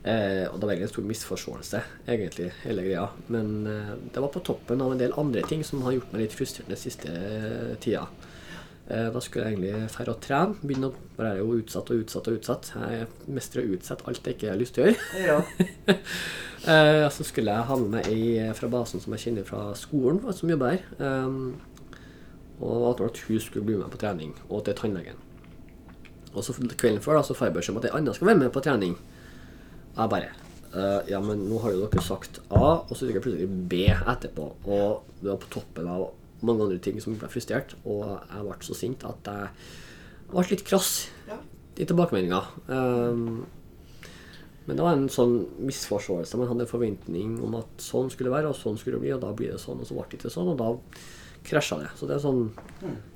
Eh, 0.03 0.47
og 0.49 0.59
det 0.59 0.65
var 0.65 0.73
egentlig 0.73 0.89
en 0.89 0.95
stor 0.95 1.07
misforståelse, 1.11 1.83
egentlig, 2.07 2.51
hele 2.63 2.81
greia. 2.81 3.07
Men 3.29 3.67
eh, 3.67 3.95
det 4.11 4.21
var 4.21 4.29
på 4.33 4.43
toppen 4.43 4.81
av 4.81 4.91
en 4.91 4.97
del 4.97 5.13
andre 5.13 5.43
ting 5.47 5.63
som 5.63 5.81
har 5.83 5.93
gjort 5.93 6.11
meg 6.11 6.23
litt 6.23 6.35
frustrert 6.35 6.67
den 6.67 6.77
siste 6.77 7.77
tida. 7.79 8.07
Eh, 8.89 9.07
da 9.13 9.21
skulle 9.23 9.47
jeg 9.47 9.57
egentlig 9.57 9.89
dra 9.93 10.13
og 10.15 10.21
trene. 10.23 10.57
Begynne 10.61 10.89
å 10.89 11.17
være 11.17 11.39
jo 11.39 11.57
utsatt 11.59 11.91
og 11.93 12.03
utsatt 12.03 12.29
og 12.29 12.39
utsatt. 12.39 12.71
Jeg 12.75 13.09
mestrer 13.31 13.63
å 13.63 13.75
utsette 13.77 14.07
alt 14.09 14.27
jeg 14.27 14.37
ikke 14.37 14.51
har 14.51 14.61
lyst 14.61 14.77
til 14.77 14.87
å 14.87 14.91
gjøre. 14.91 15.25
Ja. 15.27 15.97
Eh, 16.61 17.07
så 17.09 17.25
skulle 17.25 17.49
jeg 17.49 17.65
ha 17.65 17.75
med 17.81 17.87
meg 17.89 18.07
ei 18.13 18.51
fra 18.53 18.67
basen 18.69 19.01
som 19.01 19.15
jeg 19.15 19.23
kjenner 19.23 19.47
fra 19.47 19.71
skolen, 19.73 20.19
som 20.37 20.51
jobber 20.51 20.75
her. 20.75 20.83
Um, 21.01 21.55
og 22.61 22.91
avtale 22.91 23.09
at 23.09 23.21
hun 23.25 23.39
skulle 23.41 23.65
bli 23.65 23.79
med 23.79 23.89
på 23.89 23.97
trening, 23.97 24.35
og 24.45 24.61
til 24.67 24.77
tannlegen. 24.77 25.17
Og 26.35 26.45
så 26.45 26.53
kvelden 26.53 27.01
før 27.01 27.17
da, 27.17 27.23
så 27.25 27.33
får 27.33 27.49
jeg 27.49 27.55
beskjed 27.57 27.73
om 27.73 27.81
at 27.81 27.87
ei 27.89 27.95
anna 27.97 28.13
skal 28.13 28.29
være 28.29 28.41
med 28.43 28.53
på 28.53 28.61
trening. 28.61 28.93
Jeg 29.97 30.13
bare 30.13 30.29
eh, 30.29 31.09
Ja, 31.09 31.19
men 31.25 31.47
nå 31.49 31.59
har 31.65 31.73
jo 31.73 31.87
dere 31.87 32.05
sagt 32.05 32.39
A, 32.49 32.77
og 32.85 32.93
så 32.93 33.07
fikk 33.07 33.17
jeg 33.17 33.25
plutselig 33.25 33.67
B 33.73 33.83
etterpå. 33.89 34.51
Og 34.69 35.17
det 35.17 35.31
var 35.33 35.41
på 35.41 35.51
toppen 35.57 35.89
av 35.91 36.05
mange 36.47 36.65
andre 36.65 36.79
ting 36.83 36.99
som 37.03 37.15
ble 37.19 37.29
frustrert, 37.31 37.75
og 37.85 38.05
jeg 38.31 38.45
ble 38.47 38.59
så 38.67 38.77
sint 38.77 39.03
at 39.07 39.31
jeg 39.31 39.49
ble 40.31 40.45
litt 40.49 40.63
krass 40.67 41.09
Ja. 41.27 41.37
i 41.77 41.85
tilbakemeldinga. 41.85 42.41
Um, 42.67 43.45
men 44.67 44.77
det 44.77 44.83
var 44.85 44.93
en 44.93 45.09
sånn 45.09 45.47
misforståelse. 45.65 46.37
Man 46.37 46.47
hadde 46.47 46.67
en 46.67 46.69
forventning 46.69 47.39
om 47.43 47.55
at 47.57 47.81
sånn 47.81 48.11
skulle 48.13 48.29
det 48.29 48.35
være, 48.37 48.51
og 48.53 48.55
sånn 48.59 48.77
skulle 48.77 48.99
det 48.99 49.05
bli, 49.07 49.13
og 49.15 49.21
da 49.23 49.31
blir 49.33 49.51
det 49.51 49.59
sånn, 49.59 49.81
og 49.81 49.87
så 49.89 49.97
ble 49.97 50.05
det 50.09 50.19
ikke 50.19 50.33
sånn, 50.33 50.51
og 50.53 50.57
da 50.61 50.69
krasja 51.43 51.79
det. 51.81 51.89
Så 51.97 52.05
det 52.07 52.15
er 52.15 52.21
sånn, 52.23 52.43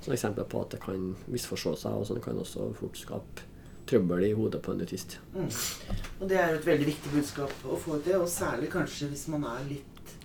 sånn 0.01 0.15
eksempel 0.15 0.48
på 0.50 0.62
at 0.65 0.74
det 0.74 0.79
kan 0.82 1.12
misforstå 1.29 1.75
seg, 1.77 1.94
og 2.00 2.08
sånn 2.10 2.24
kan 2.25 2.39
også 2.41 2.72
fort 2.79 2.98
skape 2.98 3.46
trøbbel 3.86 4.24
i 4.25 4.34
hodet 4.34 4.63
på 4.65 4.74
en 4.74 4.82
autist. 4.82 5.20
Mm. 5.36 5.50
Og 6.22 6.27
det 6.32 6.39
er 6.41 6.55
jo 6.55 6.58
et 6.58 6.65
veldig 6.72 6.88
viktig 6.89 7.12
budskap 7.13 7.67
å 7.70 7.77
få 7.77 8.00
til, 8.01 8.17
og 8.17 8.27
særlig 8.34 8.72
kanskje 8.74 9.12
hvis 9.12 9.27
man 9.29 9.46
er 9.46 9.67
litt 9.70 10.15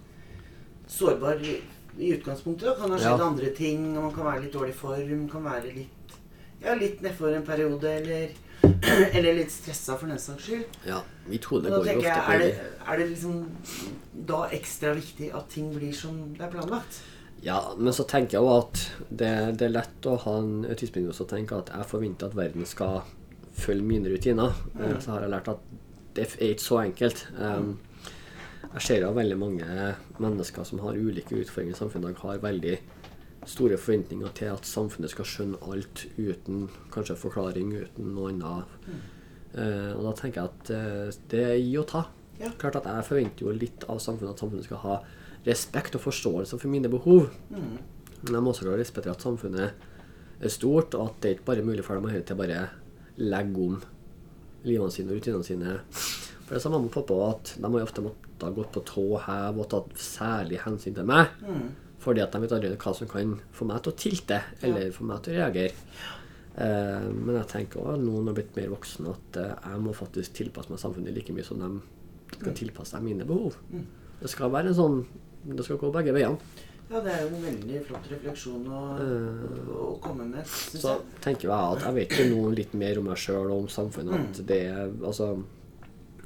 sårbar 0.89 1.37
i, 1.99 2.13
utgangspunktet. 2.17 2.77
Kan 2.79 2.91
ha 2.91 2.99
skjedd 2.99 3.19
Ja. 3.19 3.27
andre 3.27 3.51
ting, 3.57 3.97
og 3.97 4.05
man 4.05 4.15
kan 4.15 4.29
være 4.31 4.45
litt 4.45 4.55
dårlig 4.55 4.75
form, 4.75 5.29
kan 5.29 5.45
være 5.45 5.75
litt 5.75 6.17
ja, 6.61 6.75
litt 6.77 7.01
nedfor 7.01 7.33
en 7.33 7.47
periode, 7.47 7.89
eller, 7.89 8.35
eller 9.17 9.39
litt 9.39 9.53
stressa 9.53 9.97
for 9.97 10.11
den 10.13 10.21
saks 10.21 10.49
skyld. 10.51 10.81
Ja, 10.85 11.01
mitt 11.31 11.47
hode 11.49 11.71
går 11.73 11.87
jo 11.87 11.95
ofte 11.97 12.11
jeg, 12.11 12.27
på 12.27 12.35
er 12.35 12.43
det, 12.45 12.51
er 12.85 13.01
det 13.01 13.07
liksom 13.15 13.39
da 14.29 14.43
ekstra 14.53 14.93
viktig 14.99 15.31
at 15.37 15.49
ting 15.55 15.71
blir 15.73 15.95
som 15.97 16.19
det 16.37 16.45
er 16.45 16.53
planlagt? 16.53 17.01
Ja, 17.41 17.61
men 17.79 17.95
så 17.97 18.05
tenker 18.05 18.37
jeg 18.37 18.45
jo 18.45 18.51
at 18.53 18.83
det, 19.09 19.33
det 19.57 19.71
er 19.71 19.77
lett 19.79 20.09
å 20.09 20.19
ha 20.27 20.35
en 20.43 20.67
tidspunkt 20.77 21.23
og 21.25 21.31
tenke 21.31 21.57
at 21.57 21.73
jeg 21.73 21.89
forventer 21.89 22.29
at 22.29 22.37
verden 22.37 22.69
skal 22.69 23.01
følge 23.57 23.87
mine 23.87 24.13
rutiner. 24.13 24.53
Mm. 24.77 24.99
Så 25.01 25.15
har 25.15 25.25
jeg 25.25 25.33
lært 25.33 25.49
at 25.49 25.63
det 26.17 26.27
er 26.27 26.51
ikke 26.53 26.67
så 26.67 26.83
enkelt. 26.83 27.23
Um, 27.39 27.79
jeg 28.69 28.83
ser 28.87 29.05
jo 29.05 29.13
veldig 29.17 29.39
mange 29.41 29.69
mennesker 30.23 30.67
som 30.69 30.83
har 30.85 30.99
ulike 30.99 31.39
utfordringer 31.39 31.75
i 31.75 31.79
samfunnet, 31.79 32.11
i 32.11 32.13
dag, 32.13 32.21
har 32.25 32.43
veldig 32.45 32.75
store 33.49 33.79
forventninger 33.81 34.33
til 34.37 34.53
at 34.53 34.69
samfunnet 34.69 35.13
skal 35.13 35.29
skjønne 35.29 35.61
alt 35.73 36.05
uten 36.19 36.67
kanskje 36.93 37.17
forklaring, 37.19 37.73
uten 37.87 38.13
noe 38.15 38.33
annet. 38.35 38.75
Eh, 39.55 39.93
og 39.97 40.05
da 40.07 40.13
tenker 40.19 40.43
jeg 40.43 40.51
at 40.51 40.73
uh, 40.77 41.23
det 41.33 41.45
er 41.47 41.57
gi 41.59 41.73
og 41.81 41.89
ta. 41.91 42.05
Ja. 42.41 42.53
Klart 42.61 42.79
at 42.81 42.89
jeg 42.89 43.09
forventer 43.09 43.47
jo 43.47 43.55
litt 43.57 43.87
av 43.91 44.01
samfunnet 44.01 44.37
at 44.37 44.45
samfunnet 44.45 44.69
skal 44.69 44.85
ha 44.85 44.99
respekt 45.47 45.97
og 45.97 46.05
forståelse 46.05 46.61
for 46.61 46.73
mine 46.73 46.91
behov. 46.93 47.31
Mm. 47.51 47.79
Men 48.23 48.37
jeg 48.37 48.45
må 48.45 48.53
også 48.53 48.67
klare 48.67 48.79
å 48.79 48.83
respektere 48.83 49.17
at 49.17 49.25
samfunnet 49.25 49.89
er 50.41 50.53
stort, 50.53 50.95
og 50.97 51.09
at 51.09 51.19
det 51.21 51.31
er 51.31 51.39
ikke 51.39 51.49
bare 51.51 51.65
mulig 51.65 51.85
for 51.85 51.97
dem 51.97 52.09
å 52.09 52.13
hele 52.13 52.25
tiden 52.25 52.41
bare 52.41 52.63
legge 53.21 53.65
om 53.65 53.81
livene 54.65 54.93
sine 54.93 55.13
og 55.13 55.19
rutinene 55.19 55.47
sine. 55.47 55.79
For 56.51 56.59
det 56.59 56.65
sa 56.65 56.71
mamma 56.73 56.89
og 56.91 56.95
pappa 56.97 57.17
at 57.29 57.53
de 57.63 57.69
har 57.71 57.85
ofte 57.87 58.03
måttet 58.03 58.43
ha 58.43 58.49
gått 58.51 58.73
på 58.75 58.81
tå 58.89 59.05
hev 59.23 59.59
og 59.63 59.69
tatt 59.71 59.93
særlig 60.03 60.57
hensyn 60.65 60.97
til 60.97 61.07
meg. 61.07 61.29
Mm. 61.47 61.69
Fordi 62.03 62.25
at 62.25 62.35
de 62.35 62.41
vet 62.43 62.55
aldri 62.57 62.71
hva 62.75 62.95
som 62.97 63.11
kan 63.13 63.37
få 63.55 63.69
meg 63.69 63.85
til 63.85 63.93
å 63.93 63.99
tilte, 64.03 64.41
eller 64.67 64.91
få 64.91 65.07
meg 65.07 65.21
til 65.23 65.37
å 65.37 65.45
reagere. 65.45 65.77
Eh, 66.59 67.07
men 67.07 67.37
jeg 67.39 67.51
tenker 67.53 67.87
når 68.03 68.17
jeg 68.17 68.33
er 68.33 68.39
blitt 68.41 68.59
mer 68.59 68.73
voksen, 68.73 69.07
at 69.13 69.39
eh, 69.39 69.53
jeg 69.69 69.85
må 69.85 69.95
faktisk 69.95 70.35
tilpasse 70.41 70.73
meg 70.73 70.83
samfunnet 70.83 71.15
like 71.15 71.37
mye 71.37 71.47
som 71.47 71.63
de 71.63 71.71
skal 72.35 72.57
tilpasse 72.65 72.97
seg 72.97 73.07
mine 73.07 73.29
behov. 73.29 73.61
Mm. 73.71 73.87
Det 74.25 74.33
skal 74.35 74.51
være 74.53 74.73
en 74.73 74.77
sånn 74.77 74.99
Det 75.41 75.65
skal 75.65 75.79
gå 75.81 75.93
begge 75.95 76.13
veiene. 76.13 76.67
Ja, 76.91 76.99
det 77.05 77.15
er 77.15 77.23
jo 77.23 77.31
en 77.37 77.45
veldig 77.47 77.85
flott 77.87 78.11
refleksjon 78.11 78.67
å, 78.67 78.83
å 79.79 79.93
komme 80.03 80.27
med, 80.27 80.43
Så 80.51 80.83
jeg. 80.83 81.15
tenker 81.23 81.47
jeg 81.47 81.55
at 81.55 81.85
jeg 81.87 81.97
vet 82.01 82.19
jo 82.19 82.27
nå 82.33 82.51
litt 82.59 82.75
mer 82.75 82.99
om 82.99 83.07
meg 83.07 83.23
sjøl 83.23 83.47
og 83.47 83.63
om 83.63 83.69
samfunnet. 83.71 84.33
At 84.35 84.43
det 84.49 84.59
er 84.73 84.91
Altså 84.99 85.37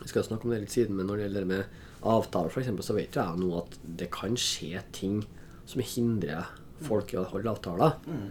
Jeg 0.01 0.09
skal 0.13 0.25
snakke 0.27 0.45
om 0.49 0.51
det 0.55 0.61
litt 0.65 0.75
siden, 0.75 0.97
men 0.99 1.07
når 1.09 1.17
det 1.21 1.27
gjelder 1.29 1.45
det 1.47 1.51
med 1.53 1.65
avtaler, 2.05 2.51
f.eks., 2.53 2.71
så 2.87 2.95
vet 2.97 3.17
jo 3.17 3.23
jeg 3.23 3.41
nå 3.41 3.51
at 3.63 3.77
det 4.01 4.11
kan 4.13 4.35
skje 4.37 4.83
ting 4.93 5.23
som 5.67 5.81
hindrer 5.81 6.51
folk 6.85 7.15
i 7.15 7.21
å 7.21 7.25
holde 7.31 7.49
avtaler. 7.55 7.95
Mm. 8.07 8.27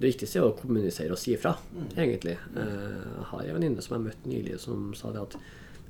Det 0.00 0.08
viktigste 0.14 0.38
er 0.40 0.46
å 0.48 0.54
kommunisere 0.56 1.12
og 1.12 1.20
si 1.20 1.34
ifra, 1.36 1.52
egentlig. 1.92 2.38
Eh, 2.56 3.00
Jeg 3.18 3.26
har 3.32 3.42
en 3.44 3.56
venninne 3.58 3.82
som 3.84 3.98
jeg 3.98 4.06
møtte 4.06 4.30
nylig, 4.30 4.56
som 4.62 4.94
sa 4.96 5.10
det 5.12 5.20
at 5.26 5.36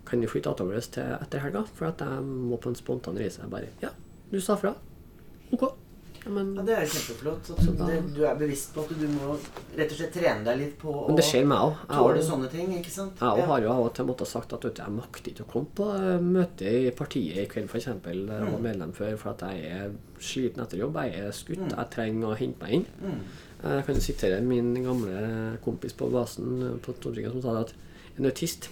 kan 0.09 0.19
vi 0.21 0.27
flytte 0.27 0.51
avtalen 0.51 0.73
vår 0.75 0.89
til 0.97 1.13
etter 1.21 1.45
helga, 1.45 1.63
for 1.77 1.87
at 1.93 2.03
jeg 2.03 2.25
må 2.27 2.59
på 2.59 2.73
en 2.73 2.79
spontan 2.81 3.21
reise. 3.21 3.39
Jeg 3.45 3.53
bare 3.53 3.69
Ja, 3.85 3.93
du 4.33 4.41
sa 4.43 4.57
fra. 4.59 4.75
Ok. 5.55 5.69
Ja, 6.25 6.31
men 6.31 6.55
Ja, 6.55 6.63
Det 6.63 6.75
er 6.77 6.87
kjempeflott. 6.87 7.51
At 7.51 7.63
Så 7.65 7.73
du, 7.77 7.85
det, 7.87 7.99
du 8.15 8.25
er 8.29 8.35
bevisst 8.37 8.75
på 8.75 8.83
at 8.85 8.91
du 9.01 9.07
må 9.09 9.39
rett 9.79 9.91
og 9.93 9.97
slett 9.97 10.13
trene 10.13 10.45
deg 10.45 10.59
litt 10.61 10.75
på 10.79 10.93
å 10.93 11.07
Men 11.09 11.17
det 11.17 11.25
skjer 11.25 11.47
meg 11.49 11.59
òg. 11.59 11.77
tåle 11.89 12.23
sånne 12.27 12.51
ting. 12.53 12.75
ikke 12.79 12.91
sant? 12.93 13.13
Jeg 13.21 13.39
Ja. 13.39 13.47
har 13.47 13.61
jo 13.61 13.71
av 13.73 13.87
og 13.87 13.95
til 13.95 14.05
måttet 14.05 14.27
sagt 14.29 14.53
at 14.53 14.63
vet 14.65 14.75
du, 14.75 14.83
jeg 14.83 14.93
makter 14.93 15.31
ikke 15.33 15.45
å 15.47 15.51
komme 15.53 15.67
på 15.75 15.87
eh, 15.95 16.19
møte 16.21 16.65
i 16.67 16.91
partiet 16.91 17.37
i 17.39 17.47
kveld, 17.47 17.69
f.eks. 17.71 17.85
Jeg 17.87 17.97
Mm. 18.27 18.53
var 18.53 18.61
medlem 18.61 18.93
før 18.93 19.17
for 19.19 19.31
at 19.31 19.41
jeg 19.41 19.65
er 19.65 19.91
sliten 20.19 20.61
etter 20.63 20.79
jobb. 20.79 20.95
Jeg 20.95 21.15
er 21.25 21.31
skutt. 21.33 21.71
Jeg 21.77 21.91
trenger 21.91 22.27
å 22.29 22.37
hente 22.37 22.61
meg 22.61 22.73
inn. 22.73 22.87
Mm. 23.03 23.21
Jeg 23.63 23.87
kan 23.87 23.95
sitere 24.01 24.41
min 24.43 24.75
gamle 24.85 25.59
kompis 25.65 25.93
på 25.93 26.11
basen 26.11 26.63
eh, 26.63 26.79
på 26.81 26.93
Tordringen 27.01 27.33
som 27.33 27.43
sa 27.43 27.61
at 27.61 27.73
en 28.19 28.27
autist 28.27 28.69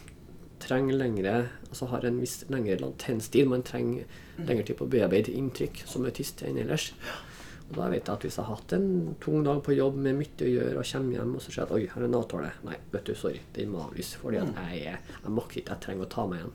trenger 0.60 0.94
lengre, 0.98 1.48
altså 1.70 1.86
har 1.88 2.04
en 2.04 2.20
viss 2.20 2.44
lengre 2.50 2.76
latenstid. 2.80 3.46
Man 3.46 3.62
trenger 3.62 4.04
lengre 4.38 4.64
tid 4.66 4.76
på 4.76 4.84
å 4.86 4.90
bearbeide 4.90 5.32
inntrykk 5.32 5.86
som 5.86 6.04
autist 6.04 6.42
enn 6.42 6.58
ellers. 6.58 6.92
Og 7.70 7.76
da 7.76 7.88
vet 7.92 8.06
jeg 8.06 8.14
at 8.14 8.22
hvis 8.24 8.36
jeg 8.38 8.44
har 8.46 8.54
hatt 8.56 8.72
en 8.72 9.16
tung 9.20 9.42
dag 9.44 9.58
på 9.62 9.74
jobb 9.76 9.96
med 10.00 10.14
mye 10.16 10.44
å 10.46 10.48
gjøre, 10.48 10.78
og 10.80 10.86
kommer 10.88 11.12
hjem 11.18 11.34
og 11.36 11.42
så 11.44 11.50
ser 11.52 11.60
jeg 11.60 11.66
at 11.68 11.74
oi, 11.76 11.82
her 11.92 12.00
er 12.00 12.06
en 12.08 12.14
avtale 12.16 12.52
Nei, 12.64 12.76
vet 12.92 13.04
du, 13.04 13.14
sorry, 13.14 13.40
den 13.52 13.68
må 13.74 13.82
avlyse. 13.84 14.16
Fordi 14.22 14.38
at 14.40 14.54
jeg, 14.56 14.86
er- 14.94 15.00
jeg 15.24 15.30
makter 15.36 15.60
ikke, 15.60 15.74
jeg 15.76 15.80
trenger 15.84 16.06
å 16.06 16.08
ta 16.14 16.26
meg 16.26 16.40
igjen. 16.40 16.54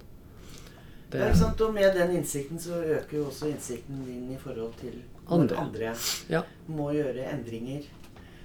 Det, 1.13 1.21
er 1.21 1.27
ikke 1.29 1.37
sant? 1.43 1.61
Og 1.61 1.73
med 1.75 1.93
den 1.93 2.15
innsikten 2.17 2.59
så 2.59 2.79
øker 2.81 3.17
jo 3.19 3.25
også 3.29 3.51
innsikten 3.51 3.99
din 4.07 4.31
i 4.33 4.37
forhold 4.41 4.73
til 4.79 4.95
Andre. 5.29 5.57
andre 5.57 5.91
Ja. 6.29 6.41
må 6.67 6.89
gjøre 6.91 7.27
endringer 7.31 7.83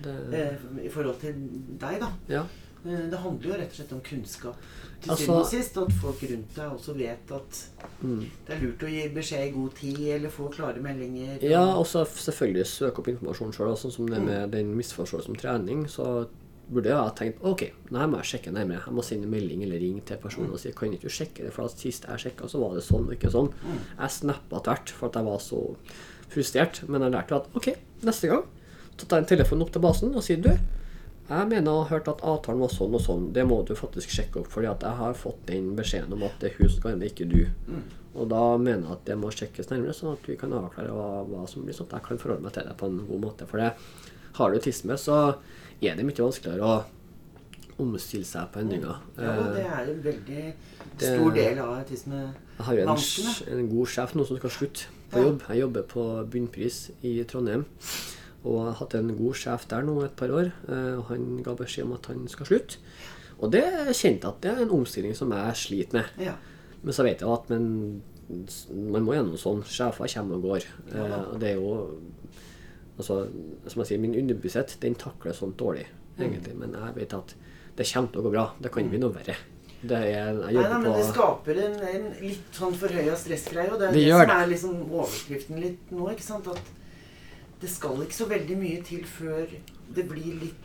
det, 0.02 0.16
eh, 0.38 0.85
i 0.85 0.88
forhold 0.92 1.16
til 1.20 1.33
deg, 1.81 2.00
da. 2.00 2.11
ja. 2.28 2.44
Eh, 2.87 3.11
Det 3.11 3.19
handler 3.19 3.49
jo 3.49 3.55
rett 3.59 3.71
og 3.71 3.77
slett 3.77 3.93
om 3.93 4.01
kunnskap. 4.01 4.57
Til 5.01 5.11
Altså- 5.11 5.25
syvende 5.25 5.41
og 5.41 5.47
sist 5.47 5.77
at 5.79 5.93
folk 5.93 6.23
rundt 6.23 6.55
deg 6.55 6.71
også 6.73 6.95
vet 6.97 7.31
at 7.33 7.64
Mm. 8.03 8.31
det 8.47 8.57
er 8.57 8.61
lurt 8.67 8.79
å 8.83 8.88
gi 8.91 9.09
beskjed 9.09 9.49
i 9.49 9.51
god 9.53 9.75
tid, 9.75 9.99
eller 10.09 10.29
få 10.29 10.49
klare 10.53 10.81
meldinger. 10.83 11.43
Ja, 11.43 11.62
og 11.77 11.87
så 11.87 12.05
selvfølgelig 12.07 12.67
søke 12.67 12.99
opp 12.99 13.07
informasjon 13.09 13.53
sjøl. 13.53 13.77
Sånn 13.77 13.93
som 13.93 14.07
det 14.07 14.21
med 14.23 14.51
den 14.53 14.75
misforståelsen 14.77 15.29
om 15.31 15.37
trening. 15.37 15.87
Så 15.88 16.27
burde 16.71 16.85
jeg 16.87 16.97
ha 16.97 17.11
tenkt 17.11 17.38
ok, 17.43 17.73
nå 17.91 17.99
må 18.11 18.17
jeg 18.23 18.41
sjekke 18.43 18.53
nærmere. 18.53 18.85
Jeg 18.85 18.95
må 18.95 19.03
sende 19.05 19.27
melding 19.27 19.62
eller 19.62 19.79
ringe 19.79 20.05
til 20.05 20.17
personen 20.19 20.51
og 20.53 20.59
si 20.59 20.71
kan 20.73 20.91
ikke 20.93 21.01
du 21.03 21.09
sjekke 21.09 21.45
det, 21.45 21.53
for 21.53 21.67
sist 21.69 22.05
jeg 22.07 22.19
sjekka, 22.19 22.45
så 22.49 22.59
var 22.61 22.75
det 22.75 22.83
sånn 22.85 23.07
og 23.09 23.12
ikke 23.19 23.31
sånn. 23.33 23.53
Jeg 23.99 24.11
snappa 24.11 24.62
tvert 24.62 24.91
for 24.91 25.07
at 25.07 25.12
jeg 25.14 25.25
var 25.25 25.38
så 25.38 25.77
frustrert. 26.29 26.88
Men 26.88 27.01
jeg 27.03 27.12
lærte 27.12 27.37
at 27.37 27.47
ok, 27.55 27.75
neste 28.03 28.29
gang 28.29 28.43
så 28.99 29.07
tar 29.09 29.21
jeg 29.23 29.31
en 29.31 29.37
telefon 29.38 29.62
opp 29.62 29.73
til 29.73 29.81
basen 29.83 30.14
og 30.14 30.23
sier 30.23 30.43
du, 30.43 30.51
jeg 31.29 31.49
mener 31.51 31.69
jeg 31.69 31.83
har 31.83 31.91
hørt 31.93 32.09
at 32.09 32.23
avtalen 32.25 32.62
var 32.64 32.73
sånn 32.73 32.95
og 32.97 33.03
sånn. 33.05 33.25
Det 33.37 33.45
må 33.45 33.61
du 33.69 33.75
faktisk 33.77 34.12
sjekke 34.14 34.41
opp, 34.43 34.51
fordi 34.53 34.71
at 34.71 34.85
jeg 34.87 34.97
har 35.01 35.17
fått 35.19 35.41
den 35.51 35.75
beskjeden 35.77 36.14
om 36.17 36.23
at 36.25 36.38
det 36.41 36.53
er 36.53 36.59
hun 36.59 36.69
som 36.71 36.81
skal 36.81 37.01
det, 37.03 37.12
ikke 37.12 37.29
du. 37.29 37.41
Og 38.19 38.29
da 38.33 38.43
mener 38.57 38.87
jeg 38.87 38.97
at 38.97 39.05
det 39.07 39.17
må 39.21 39.31
sjekkes 39.31 39.69
nærmere, 39.71 39.95
sånn 39.95 40.17
at 40.17 40.25
vi 40.27 40.38
kan 40.41 40.55
avklare 40.57 40.95
hva, 40.95 41.23
hva 41.29 41.45
som 41.51 41.67
blir 41.67 41.77
sånn 41.77 41.91
at 41.91 41.99
jeg 41.99 42.07
kan 42.09 42.23
forholde 42.23 42.47
meg 42.49 42.57
til 42.57 42.67
det 42.67 42.77
på 42.81 42.88
en 42.88 43.03
god 43.11 43.21
måte. 43.27 43.47
For 43.51 43.61
det, 43.61 43.75
har 44.38 44.51
du 44.51 44.59
autisme, 44.59 44.97
så 44.99 45.19
er 45.83 45.99
det 45.99 46.07
mye 46.09 46.25
vanskeligere 46.25 46.64
å 46.64 46.79
omstille 47.79 48.27
seg 48.27 48.49
på 48.55 48.62
endringer. 48.64 48.99
Ja, 49.21 49.35
det 49.55 49.64
er 49.69 49.91
en 49.93 50.01
veldig 50.03 50.45
stor 50.99 51.35
del 51.37 51.61
av 51.62 51.75
autisme. 51.77 52.23
Jeg 52.59 52.67
har 52.67 52.79
jo 52.79 52.87
en, 52.88 53.03
en 53.55 53.69
god 53.71 53.93
sjef 53.93 54.14
nå 54.19 54.27
som 54.27 54.41
skal 54.41 54.55
slutte 54.57 54.88
på 55.12 55.23
jobb. 55.23 55.45
Jeg 55.47 55.62
jobber 55.62 55.87
på 55.93 56.07
Bunnpris 56.33 56.81
i 57.07 57.19
Trondheim. 57.29 57.69
Og 58.44 58.55
jeg 58.61 58.66
har 58.68 58.77
hatt 58.81 58.94
en 58.94 59.09
god 59.18 59.35
sjef 59.35 59.64
der 59.68 59.83
nå 59.83 59.96
et 60.05 60.14
par 60.16 60.29
år. 60.31 60.53
eh, 60.68 60.92
Og 60.98 61.05
han 61.11 61.42
ga 61.42 61.55
beskjed 61.59 61.85
om 61.88 61.92
at 61.96 62.07
han 62.07 62.29
skal 62.29 62.46
slutte. 62.46 62.79
Og 63.40 63.51
det 63.53 63.64
kjente 63.94 64.27
jeg 64.27 64.31
at 64.33 64.40
det 64.42 64.51
er 64.53 64.62
en 64.64 64.70
omstilling 64.79 65.14
som 65.14 65.31
jeg 65.35 65.57
sliter 65.57 65.92
med. 66.01 66.05
Ja. 66.18 66.35
Men 66.83 66.92
så 66.94 67.03
vet 67.07 67.20
jeg 67.20 67.29
at 67.31 67.51
men, 67.51 68.03
man 68.92 69.03
må 69.07 69.14
gjennom 69.16 69.37
sånn. 69.40 69.62
Sjefer 69.66 70.07
kommer 70.14 70.37
og 70.38 70.42
går. 70.48 70.64
Ja. 70.94 71.05
Eh, 71.05 71.20
og 71.33 71.38
det 71.42 71.51
er 71.53 71.61
jo 71.61 71.98
altså, 72.98 73.20
Som 73.66 73.83
jeg 73.83 73.87
sier, 73.92 74.01
min 74.03 74.14
underbevissthet 74.18 74.77
den 74.83 74.94
takler 74.98 75.33
sånt 75.37 75.57
dårlig, 75.61 75.87
Mm. 76.18 76.33
Men 76.59 76.72
jeg 76.74 76.94
vet 76.96 77.12
at 77.14 77.33
det 77.79 77.85
kommer 77.92 78.09
til 78.11 78.18
å 78.18 78.22
gå 78.24 78.31
bra. 78.33 78.42
Det 78.61 78.72
kan 78.74 78.88
bli 78.90 78.98
noe 78.98 79.12
verre. 79.14 79.37
Det 79.87 79.94
er, 79.94 80.09
jeg 80.11 80.35
Nei, 80.35 80.53
nei, 80.57 80.79
men 80.83 80.88
det 80.96 81.05
skaper 81.12 81.61
en, 81.62 81.77
en 81.79 82.09
litt 82.18 82.57
sånn 82.59 82.74
forhøya 82.74 83.14
stressgreie. 83.14 83.70
Og 83.70 83.79
det 83.79 83.87
er 83.87 83.92
Det 83.94 84.03
det, 84.03 84.16
som 84.18 84.33
er 84.35 84.48
liksom 84.51 84.81
overskriften 84.88 85.61
litt 85.62 85.92
nå. 85.94 86.09
ikke 86.11 86.27
sant? 86.27 86.48
At 86.51 86.59
det 87.61 87.68
skal 87.71 88.03
ikke 88.05 88.14
så 88.14 88.27
veldig 88.31 88.57
mye 88.61 88.83
til 88.87 89.05
før 89.05 89.47
det 89.94 90.05
blir 90.09 90.35
litt 90.44 90.64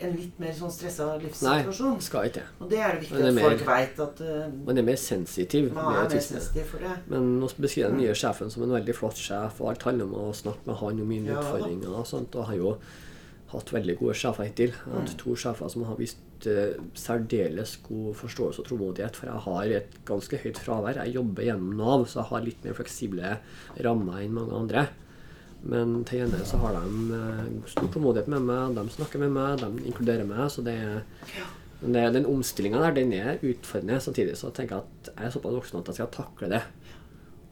en 0.00 0.12
litt 0.14 0.36
mer 0.38 0.52
sånn 0.54 0.70
stressa 0.70 1.06
Nei, 1.16 1.24
livssituasjon. 1.24 1.96
skal 2.00 2.28
ikke. 2.28 2.42
Og 2.62 2.68
det 2.70 2.78
er 2.78 2.92
det 2.94 3.00
viktig 3.02 3.16
det 3.18 3.24
er 3.24 3.28
at 3.32 3.34
mer- 3.34 3.48
folk 3.48 3.64
veit 3.66 3.98
at 4.04 4.20
uh, 4.22 4.52
Man 4.68 4.78
er 4.78 4.82
mer 4.86 4.94
sensitiv 5.02 5.72
man 5.74 5.88
er 5.96 6.04
mer 6.04 6.20
sensitiv 6.22 6.68
for 6.70 6.78
det. 6.78 6.92
Men 7.10 7.40
nå 7.40 7.48
beskriver 7.58 7.90
den 7.90 7.98
nye 8.04 8.14
sjefen 8.14 8.50
som 8.54 8.62
en 8.62 8.76
veldig 8.76 8.94
flott 8.94 9.18
sjef, 9.18 9.58
og 9.60 9.72
alt 9.72 9.82
handler 9.88 10.04
om 10.06 10.14
å 10.14 10.28
snakke 10.38 10.66
med 10.70 10.76
han 10.84 11.00
om 11.02 11.08
mine 11.08 11.26
Ja 11.32 11.40
da. 11.40 11.42
utfordringer 11.48 11.96
og 11.98 12.06
sånt. 12.06 12.36
Og 12.38 12.46
har 12.46 12.54
jo 12.60 12.76
hatt 13.50 13.72
veldig 13.74 13.98
gode 13.98 14.14
sjefer 14.14 14.44
hittil. 14.46 14.70
Jeg 14.70 14.92
har 14.92 15.00
hatt 15.00 15.10
Mm. 15.16 15.18
to 15.24 15.34
sjefer 15.34 15.68
som 15.74 15.82
har 15.90 15.96
vist 15.96 16.46
uh, 16.46 16.78
særdeles 16.94 17.74
god 17.88 18.14
forståelse 18.22 18.60
og 18.62 18.66
tålmodighet, 18.70 19.16
for 19.16 19.26
jeg 19.26 19.40
har 19.48 19.64
et 19.80 19.98
ganske 20.06 20.38
høyt 20.44 20.58
fravær. 20.62 20.94
Jeg 21.02 21.14
jobber 21.18 21.42
gjennom 21.42 21.74
Nav, 21.76 22.06
så 22.06 22.20
jeg 22.22 22.28
har 22.30 22.40
litt 22.46 22.62
mer 22.64 22.74
fleksible 22.78 23.38
rammer 23.82 24.22
enn 24.22 24.32
mange 24.36 24.54
andre. 24.54 24.86
Men 25.62 26.04
til 26.04 26.20
gjengjeld 26.20 26.46
så 26.46 26.58
har 26.62 26.72
de 26.78 27.14
eh, 27.18 27.46
stor 27.66 27.88
tålmodighet 27.92 28.28
med 28.28 28.42
meg, 28.46 28.74
de 28.76 28.84
snakker 28.94 29.18
med 29.18 29.32
meg, 29.34 29.58
de 29.58 29.86
inkluderer 29.90 30.24
meg. 30.28 30.44
Så 30.50 30.62
det 30.64 30.76
er 30.78 31.02
men 31.80 31.92
det, 31.94 32.12
den 32.14 32.26
omstillinga 32.26 32.80
der, 32.82 32.92
den 32.96 33.12
er 33.14 33.38
utfordrende. 33.42 34.00
Samtidig 34.02 34.36
så 34.36 34.50
tenker 34.50 34.76
jeg 34.76 34.84
at 34.84 35.10
jeg 35.16 35.26
er 35.26 35.30
såpass 35.30 35.54
voksen 35.54 35.78
at 35.78 35.86
jeg 35.86 35.94
skal 35.94 36.08
takle 36.10 36.48
det. 36.50 36.62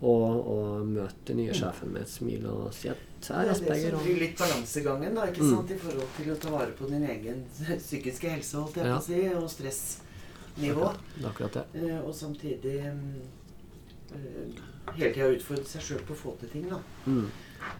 Og, 0.02 0.48
og 0.52 0.86
møte 0.86 1.14
den 1.30 1.38
nye 1.40 1.54
sjefen 1.56 1.92
med 1.94 2.02
et 2.02 2.10
smil 2.10 2.42
og 2.50 2.66
si 2.74 2.88
at 2.92 2.98
jeg 2.98 3.22
Det 3.26 3.46
er 3.46 3.50
Asperger. 3.54 3.94
det 3.96 4.02
blir 4.04 4.18
litt 4.20 4.34
balansegangen 4.38 5.14
da, 5.16 5.22
ikke 5.30 5.42
Mm. 5.42 5.54
sant? 5.54 5.70
i 5.70 5.78
forhold 5.78 6.10
til 6.18 6.32
å 6.34 6.36
ta 6.42 6.50
vare 6.52 6.74
på 6.76 6.88
din 6.90 7.06
egen 7.08 7.44
psykiske 7.86 8.28
helse 8.28 8.56
holdt 8.58 8.76
jeg 8.76 8.86
Ja. 8.86 8.98
på 8.98 9.00
å 9.00 9.06
si, 9.06 9.22
og 9.34 9.48
stressnivå. 9.50 10.90
det 11.16 11.24
er 11.24 11.28
akkurat 11.30 11.52
det. 11.52 11.64
Eh, 11.80 11.98
og 12.04 12.14
samtidig 12.14 12.76
mm, 12.92 13.22
eh, 14.12 14.60
hele 14.98 15.12
tida 15.14 15.30
utfordre 15.32 15.64
seg 15.70 15.82
sjøl 15.82 16.04
på 16.06 16.12
å 16.12 16.20
få 16.20 16.36
til 16.40 16.48
ting. 16.52 16.68
da. 16.68 16.78
Mm. 17.06 17.30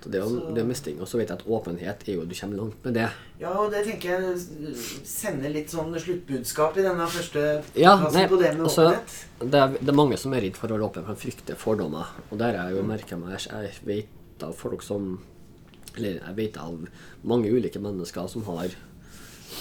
Så 0.02 0.10
det 0.12 0.20
er 0.20 0.24
jo 0.26 0.52
det 0.54 0.62
er 0.62 0.68
mestring. 0.68 0.98
Og 1.02 1.08
så 1.10 1.20
vet 1.20 1.30
jeg 1.32 1.40
at 1.40 1.46
åpenhet 1.58 2.04
er 2.06 2.18
jo 2.18 2.24
Du 2.26 2.34
kommer 2.38 2.60
langt 2.62 2.84
med 2.84 2.94
det. 2.98 3.08
Ja, 3.40 3.52
og 3.60 3.70
det 3.74 3.84
tenker 3.86 4.12
jeg 4.14 4.74
sender 5.06 5.52
litt 5.52 5.72
sånn 5.72 5.94
sluttbudskap 6.00 6.78
i 6.80 6.86
denne 6.86 7.08
første 7.10 7.46
Ja, 7.76 7.96
nei, 8.14 8.26
på 8.30 8.40
det 8.40 8.54
med 8.56 8.66
altså, 8.68 8.90
åpenhet. 8.90 9.16
Det 9.42 9.62
er, 9.62 9.78
det 9.80 9.92
er 9.92 10.00
mange 10.00 10.18
som 10.20 10.36
er 10.36 10.46
redd 10.46 10.58
for 10.58 10.70
å 10.70 10.78
være 10.78 10.88
åpen, 10.88 11.06
for 11.08 11.22
frykter 11.26 11.60
fordommer. 11.60 12.12
Og 12.30 12.40
der 12.40 12.56
har 12.56 12.70
jeg 12.70 12.78
jo 12.78 12.88
merka 12.88 13.20
meg 13.20 13.38
Jeg 13.38 13.74
vet 13.88 14.46
av 14.46 14.56
folk 14.56 14.84
som 14.84 15.16
Eller 15.96 16.20
jeg 16.20 16.36
vet 16.36 16.60
av 16.60 16.86
mange 17.24 17.50
ulike 17.50 17.80
mennesker 17.80 18.28
som 18.28 18.44
har 18.50 18.74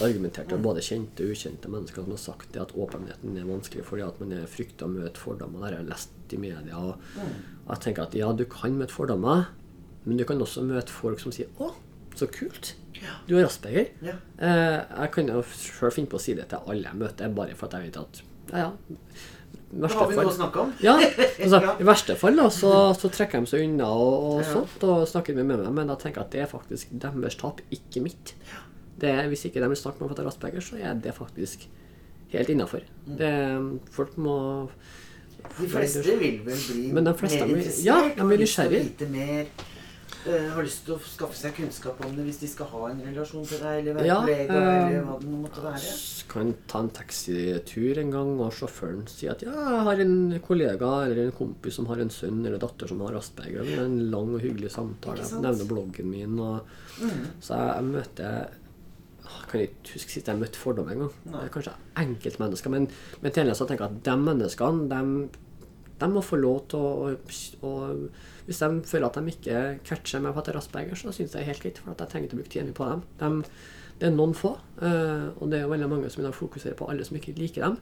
argumentert, 0.03 0.51
og 0.51 0.63
både 0.65 0.83
kjente 0.83 1.23
og 1.23 1.35
ukjente 1.35 1.69
mennesker 1.71 2.03
som 2.03 2.15
har 2.15 2.19
sagt 2.19 2.49
det 2.55 2.61
at 2.63 2.73
åpenheten 2.75 3.37
er 3.39 3.47
vanskelig 3.47 3.85
fordi 3.87 4.03
at 4.03 4.17
man 4.19 4.33
er 4.35 4.49
frykter 4.51 4.87
å 4.87 4.91
møte 4.91 5.21
fordommer. 5.21 5.61
Det 5.61 5.69
har 5.69 5.77
jeg 5.77 5.89
lest 5.91 6.35
i 6.35 6.39
media. 6.41 6.79
Og, 6.81 7.21
og 7.65 7.69
jeg 7.71 7.83
tenker 7.85 8.03
at 8.03 8.17
ja, 8.17 8.31
du 8.35 8.43
kan 8.51 8.75
møte 8.75 8.95
fordommer, 8.95 9.45
men 10.05 10.17
du 10.17 10.23
kan 10.27 10.41
også 10.41 10.63
møte 10.65 10.93
folk 10.93 11.19
som 11.19 11.31
sier 11.35 11.47
'Å, 11.59 11.71
så 12.15 12.27
kult'. 12.27 12.73
Du 13.27 13.35
har 13.35 13.45
asperger. 13.45 13.89
Ja. 14.01 14.13
Eh, 14.39 14.81
jeg 15.01 15.11
kan 15.11 15.27
jo 15.27 15.41
sjøl 15.43 15.91
finne 15.91 16.07
på 16.07 16.17
å 16.17 16.21
si 16.21 16.33
det 16.33 16.47
til 16.49 16.59
alle 16.65 16.83
jeg 16.87 16.95
møter, 16.95 17.29
bare 17.35 17.55
for 17.55 17.67
at 17.67 17.73
jeg 17.73 17.91
vet 17.91 17.97
at 17.97 18.21
ja, 18.51 18.57
ja. 18.57 18.71
Da 19.75 19.87
har 19.91 20.07
vi 20.07 20.15
noe 20.15 20.29
å 20.29 20.31
snakke 20.31 20.61
om. 20.61 20.73
ja, 20.79 20.93
altså. 20.95 21.59
I 21.81 21.83
verste 21.83 22.15
fall 22.15 22.37
da, 22.37 22.45
så, 22.53 22.93
så 22.95 23.09
trekker 23.11 23.41
de 23.43 23.49
seg 23.51 23.65
unna 23.65 23.89
og, 23.91 24.13
og 24.29 24.41
Ja. 24.43 24.53
sånt 24.53 24.83
og 24.87 25.07
snakker 25.09 25.35
med 25.35 25.49
meg, 25.49 25.65
men 25.73 25.87
da 25.87 25.95
tenker 25.99 26.21
jeg 26.21 26.25
at 26.25 26.31
det 26.31 26.41
er 26.45 26.51
faktisk 26.51 26.93
deres 26.93 27.35
tap, 27.35 27.59
ikke 27.73 28.01
mitt. 28.05 28.35
Det 29.01 29.11
hvis 29.27 29.45
ikke 29.49 29.59
de 29.59 29.67
vil 29.73 29.75
snakke 29.81 29.99
med 29.99 30.07
meg 30.07 30.15
for 30.15 30.15
at 30.15 30.21
jeg 30.21 30.25
har 30.25 30.31
asperger, 30.31 30.61
så 30.63 30.79
er 30.79 30.93
det 31.03 31.15
faktisk 31.17 31.67
helt 32.31 32.49
innafor. 32.53 32.85
Folk 33.91 34.17
må 34.17 34.69
De 35.59 35.67
fleste 35.69 36.01
vil 36.05 36.39
vel 36.45 36.61
bli 36.69 36.91
mer 36.93 37.11
interessert 37.11 37.83
ja, 37.85 37.99
de 38.15 38.23
blir 38.25 38.47
har 38.47 39.45
eh, 40.27 40.49
har 40.55 40.63
lyst 40.65 40.85
til 40.85 40.95
å 40.95 40.99
skaffe 41.01 41.35
seg 41.37 41.53
kunnskap 41.57 41.99
om 42.05 42.15
det 42.17 42.25
hvis 42.27 42.39
de 42.41 42.47
skal 42.51 42.67
ha 42.71 42.81
en 42.89 43.01
relasjon 43.05 43.45
til 43.47 43.59
deg, 43.61 43.79
eller 43.83 43.93
være 43.99 44.07
Ja, 44.09 44.17
kollega, 44.21 44.57
eh, 44.59 44.87
eller 44.87 45.05
hva 45.07 45.19
det 45.21 45.29
måtte 45.45 45.63
være. 45.65 45.93
kan 46.33 46.53
ta 46.67 46.79
en 46.83 46.89
taxitur 46.89 47.97
en 48.01 48.11
gang, 48.11 48.33
og 48.41 48.51
sjåføren 48.57 49.05
sier 49.07 49.31
at 49.35 49.41
ja, 49.45 49.53
jeg 49.53 49.83
har 49.87 49.99
en 50.05 50.39
kollega 50.45 50.91
eller 51.05 51.23
en 51.27 51.31
kompis 51.37 51.75
som 51.79 51.85
har 51.87 52.01
en 52.03 52.09
sønn 52.09 52.43
eller 52.45 52.57
datter 52.59 52.87
som 52.91 52.99
har 53.05 53.15
asperger. 53.19 53.63
Det 53.63 53.77
er 53.79 53.85
en 53.85 53.99
lang 54.11 54.33
og 54.35 54.41
hyggelig 54.41 54.71
samtale. 54.75 55.23
Jeg 55.23 55.41
nevner 55.45 55.65
bloggen 55.71 56.09
min. 56.11 56.39
Og, 56.39 56.61
Mm. 56.95 57.25
så 57.43 57.57
jeg, 57.59 57.75
jeg 57.75 57.83
møter 57.83 58.23
jeg 59.25 59.49
kan 59.49 59.59
ikke 59.65 59.93
huske 59.95 60.11
sist 60.13 60.27
jeg 60.27 60.39
møtte 60.39 60.55
fordom 60.61 60.87
en 60.93 60.99
gang. 60.99 61.11
Det 61.25 61.39
er 61.43 61.49
kanskje 61.51 61.73
enkeltmennesker, 61.97 62.69
men, 62.71 62.87
men 63.21 63.31
til 63.35 63.51
så 63.57 63.67
tenker 63.67 63.85
jeg 63.89 63.97
at 63.97 64.03
de 64.05 64.15
menneskene, 64.21 64.87
de, 64.89 65.29
de 65.99 66.09
må 66.11 66.21
få 66.25 66.37
lov 66.39 66.65
til 66.71 66.81
å, 66.81 67.11
å 67.63 67.71
Hvis 68.45 68.59
de 68.61 68.69
føler 68.85 69.07
at 69.07 69.17
de 69.17 69.31
ikke 69.31 69.63
catcher 69.87 70.21
meg 70.21 70.35
på 70.35 70.43
har 70.45 70.59
asperger, 70.59 70.99
så 70.99 71.09
syns 71.09 71.31
jeg 71.31 71.33
det 71.33 71.41
er 71.41 71.51
helt 71.53 71.63
greit, 71.63 71.81
for 71.81 71.95
at 71.95 72.03
jeg 72.03 72.11
trenger 72.11 72.27
ikke 72.27 72.37
å 72.37 72.41
bruke 72.41 72.53
tida 72.53 72.65
mi 72.67 72.75
på 72.77 72.89
dem. 72.91 73.03
De, 73.21 73.51
det 73.99 74.09
er 74.09 74.15
noen 74.15 74.35
få, 74.35 74.57
eh, 74.83 75.27
og 75.39 75.51
det 75.51 75.61
er 75.61 75.71
veldig 75.71 75.87
mange 75.89 76.09
som 76.11 76.21
i 76.21 76.27
dag 76.27 76.35
fokuserer 76.35 76.75
på 76.77 76.89
alle 76.91 77.07
som 77.07 77.17
ikke 77.17 77.33
liker 77.39 77.63
dem. 77.63 77.79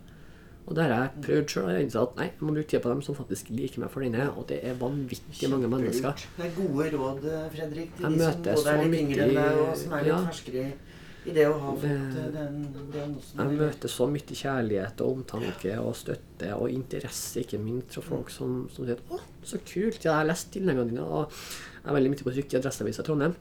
Og 0.63 0.77
det 0.77 0.85
har 0.85 0.93
jeg 0.93 1.23
prøvd 1.25 1.49
sjøl, 1.51 1.65
jeg 1.67 1.75
har 1.75 1.83
innsett 1.83 2.03
at 2.05 2.19
nei, 2.21 2.27
jeg 2.29 2.45
må 2.45 2.53
bruke 2.55 2.69
tid 2.71 2.83
på 2.85 2.91
dem 2.93 3.01
som 3.03 3.17
faktisk 3.17 3.49
liker 3.51 3.81
meg 3.83 3.91
for 3.91 4.05
den 4.05 4.15
jeg 4.15 4.23
er, 4.23 4.29
og 4.31 4.45
det 4.47 4.61
er 4.63 4.77
vanvittig 4.79 5.49
mange 5.51 5.71
mennesker. 5.73 6.23
Det 6.37 6.45
er 6.45 6.53
gode 6.55 6.85
råd, 6.93 7.25
eh, 7.27 7.47
Fredrik, 7.51 7.91
til 7.97 8.05
Jeg 8.05 8.13
de 8.13 8.21
som 8.29 8.45
både 8.61 8.75
er 8.77 8.83
litt 8.85 9.01
yngre 9.01 9.25
enn 9.25 9.35
deg, 9.39 9.59
og 9.65 9.73
som 9.81 9.97
er 9.97 10.05
litt 10.05 10.13
ja. 10.13 10.19
ferskere 10.29 10.63
i, 10.63 10.92
i 11.25 11.33
det 11.35 11.45
å 11.47 11.55
ha 11.59 11.73
fått 11.75 12.17
eh, 12.19 12.29
den 12.33 12.59
diagnosen. 12.91 13.39
Jeg 13.39 13.59
møter 13.61 13.91
så 13.91 14.07
mye 14.11 14.37
kjærlighet 14.39 15.03
og 15.05 15.19
omtanke 15.19 15.77
og 15.79 15.95
støtte 15.97 16.51
og 16.57 16.71
interesse, 16.73 17.43
ikke 17.43 17.61
minst 17.63 17.97
fra 17.97 18.05
folk 18.09 18.33
som, 18.33 18.63
som 18.73 18.87
sier 18.87 18.99
'Å, 19.09 19.19
så 19.43 19.59
kult! 19.63 20.03
Ja, 20.03 20.11
jeg 20.11 20.19
har 20.19 20.29
lest 20.31 20.55
innleggene 20.59 20.89
dine.' 20.91 21.07
Og 21.07 21.31
jeg 21.31 21.91
er 21.91 21.99
veldig 21.99 22.13
mye 22.13 22.27
på 22.27 22.35
trykk 22.35 22.53
i 22.53 22.59
Adresseavisa 22.59 23.03
Trondheim. 23.07 23.35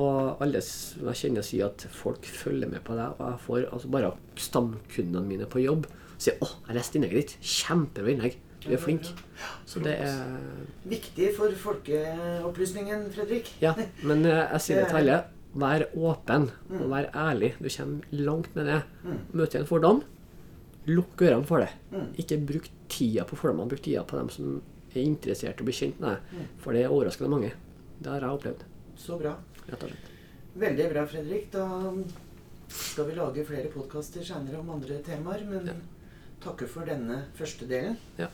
Og 0.00 0.40
alle 0.40 0.62
jeg 0.64 1.18
kjenner 1.20 1.44
sier 1.44 1.68
at 1.68 1.84
folk 1.92 2.24
følger 2.24 2.70
med 2.72 2.80
på 2.86 2.96
deg. 2.96 3.18
Og 3.18 3.26
jeg 3.28 3.42
får 3.46 3.66
altså 3.68 3.90
bare 3.92 4.14
stamkundene 4.40 5.28
mine 5.28 5.48
på 5.50 5.60
jobb 5.64 5.90
sier 6.22 6.38
'Å, 6.38 6.48
jeg 6.68 6.78
leste 6.78 6.98
innlegget 6.98 7.20
ditt. 7.20 7.36
Kjempebra 7.42 8.14
innlegg. 8.14 8.40
Du 8.62 8.70
er 8.70 8.78
flink'. 8.78 9.10
Så 9.66 9.82
det 9.82 9.96
er 9.98 10.38
Viktig 10.86 11.32
for 11.36 11.50
folkeopplysningen, 11.50 13.08
Fredrik. 13.14 13.50
Ja, 13.60 13.74
men 14.02 14.24
eh, 14.24 14.44
jeg 14.52 14.60
sier 14.60 14.82
det 14.82 14.90
til 14.92 15.00
alle. 15.02 15.24
Vær 15.54 15.84
åpen 15.94 16.46
og 16.70 16.86
vær 16.88 17.10
ærlig. 17.12 17.52
Du 17.60 17.68
kommer 17.68 18.00
langt 18.12 18.54
med 18.56 18.66
det. 18.70 18.78
Møter 19.36 19.60
en 19.60 19.66
fordom, 19.68 20.02
lukk 20.88 21.20
ørene 21.22 21.44
for 21.46 21.60
det. 21.60 21.68
Mm. 21.92 22.06
Ikke 22.22 22.38
bruk 22.48 22.68
tida 22.88 23.24
på 23.28 23.36
fordommene, 23.36 23.68
bruk 23.68 23.82
tida 23.84 24.02
på 24.08 24.16
dem 24.16 24.30
som 24.32 24.62
er 24.94 25.02
interessert 25.04 25.60
i 25.60 25.64
å 25.64 25.68
bli 25.68 25.72
kjent 25.76 26.00
med 26.00 26.16
deg. 26.16 26.46
For 26.64 26.72
det 26.72 26.84
er 26.86 26.92
overraskende 26.94 27.30
mange. 27.32 27.52
Det 28.02 28.10
har 28.10 28.20
jeg 28.24 28.38
opplevd. 28.38 28.64
Så 28.96 29.18
bra. 29.20 29.36
rett 29.68 29.82
og 29.84 29.88
slett. 29.92 30.08
Veldig 30.58 30.88
bra, 30.92 31.04
Fredrik. 31.06 31.50
Da 31.52 31.66
skal 32.68 33.06
vi 33.08 33.14
lage 33.16 33.44
flere 33.46 33.68
podkaster 33.72 34.24
seinere 34.24 34.58
om 34.60 34.70
andre 34.74 34.98
temaer, 35.04 35.44
men 35.48 35.66
Ja. 35.66 35.72
takker 36.40 36.66
for 36.66 36.84
denne 36.84 37.24
første 37.36 37.68
delen. 37.68 37.96
Ja. 38.18 38.28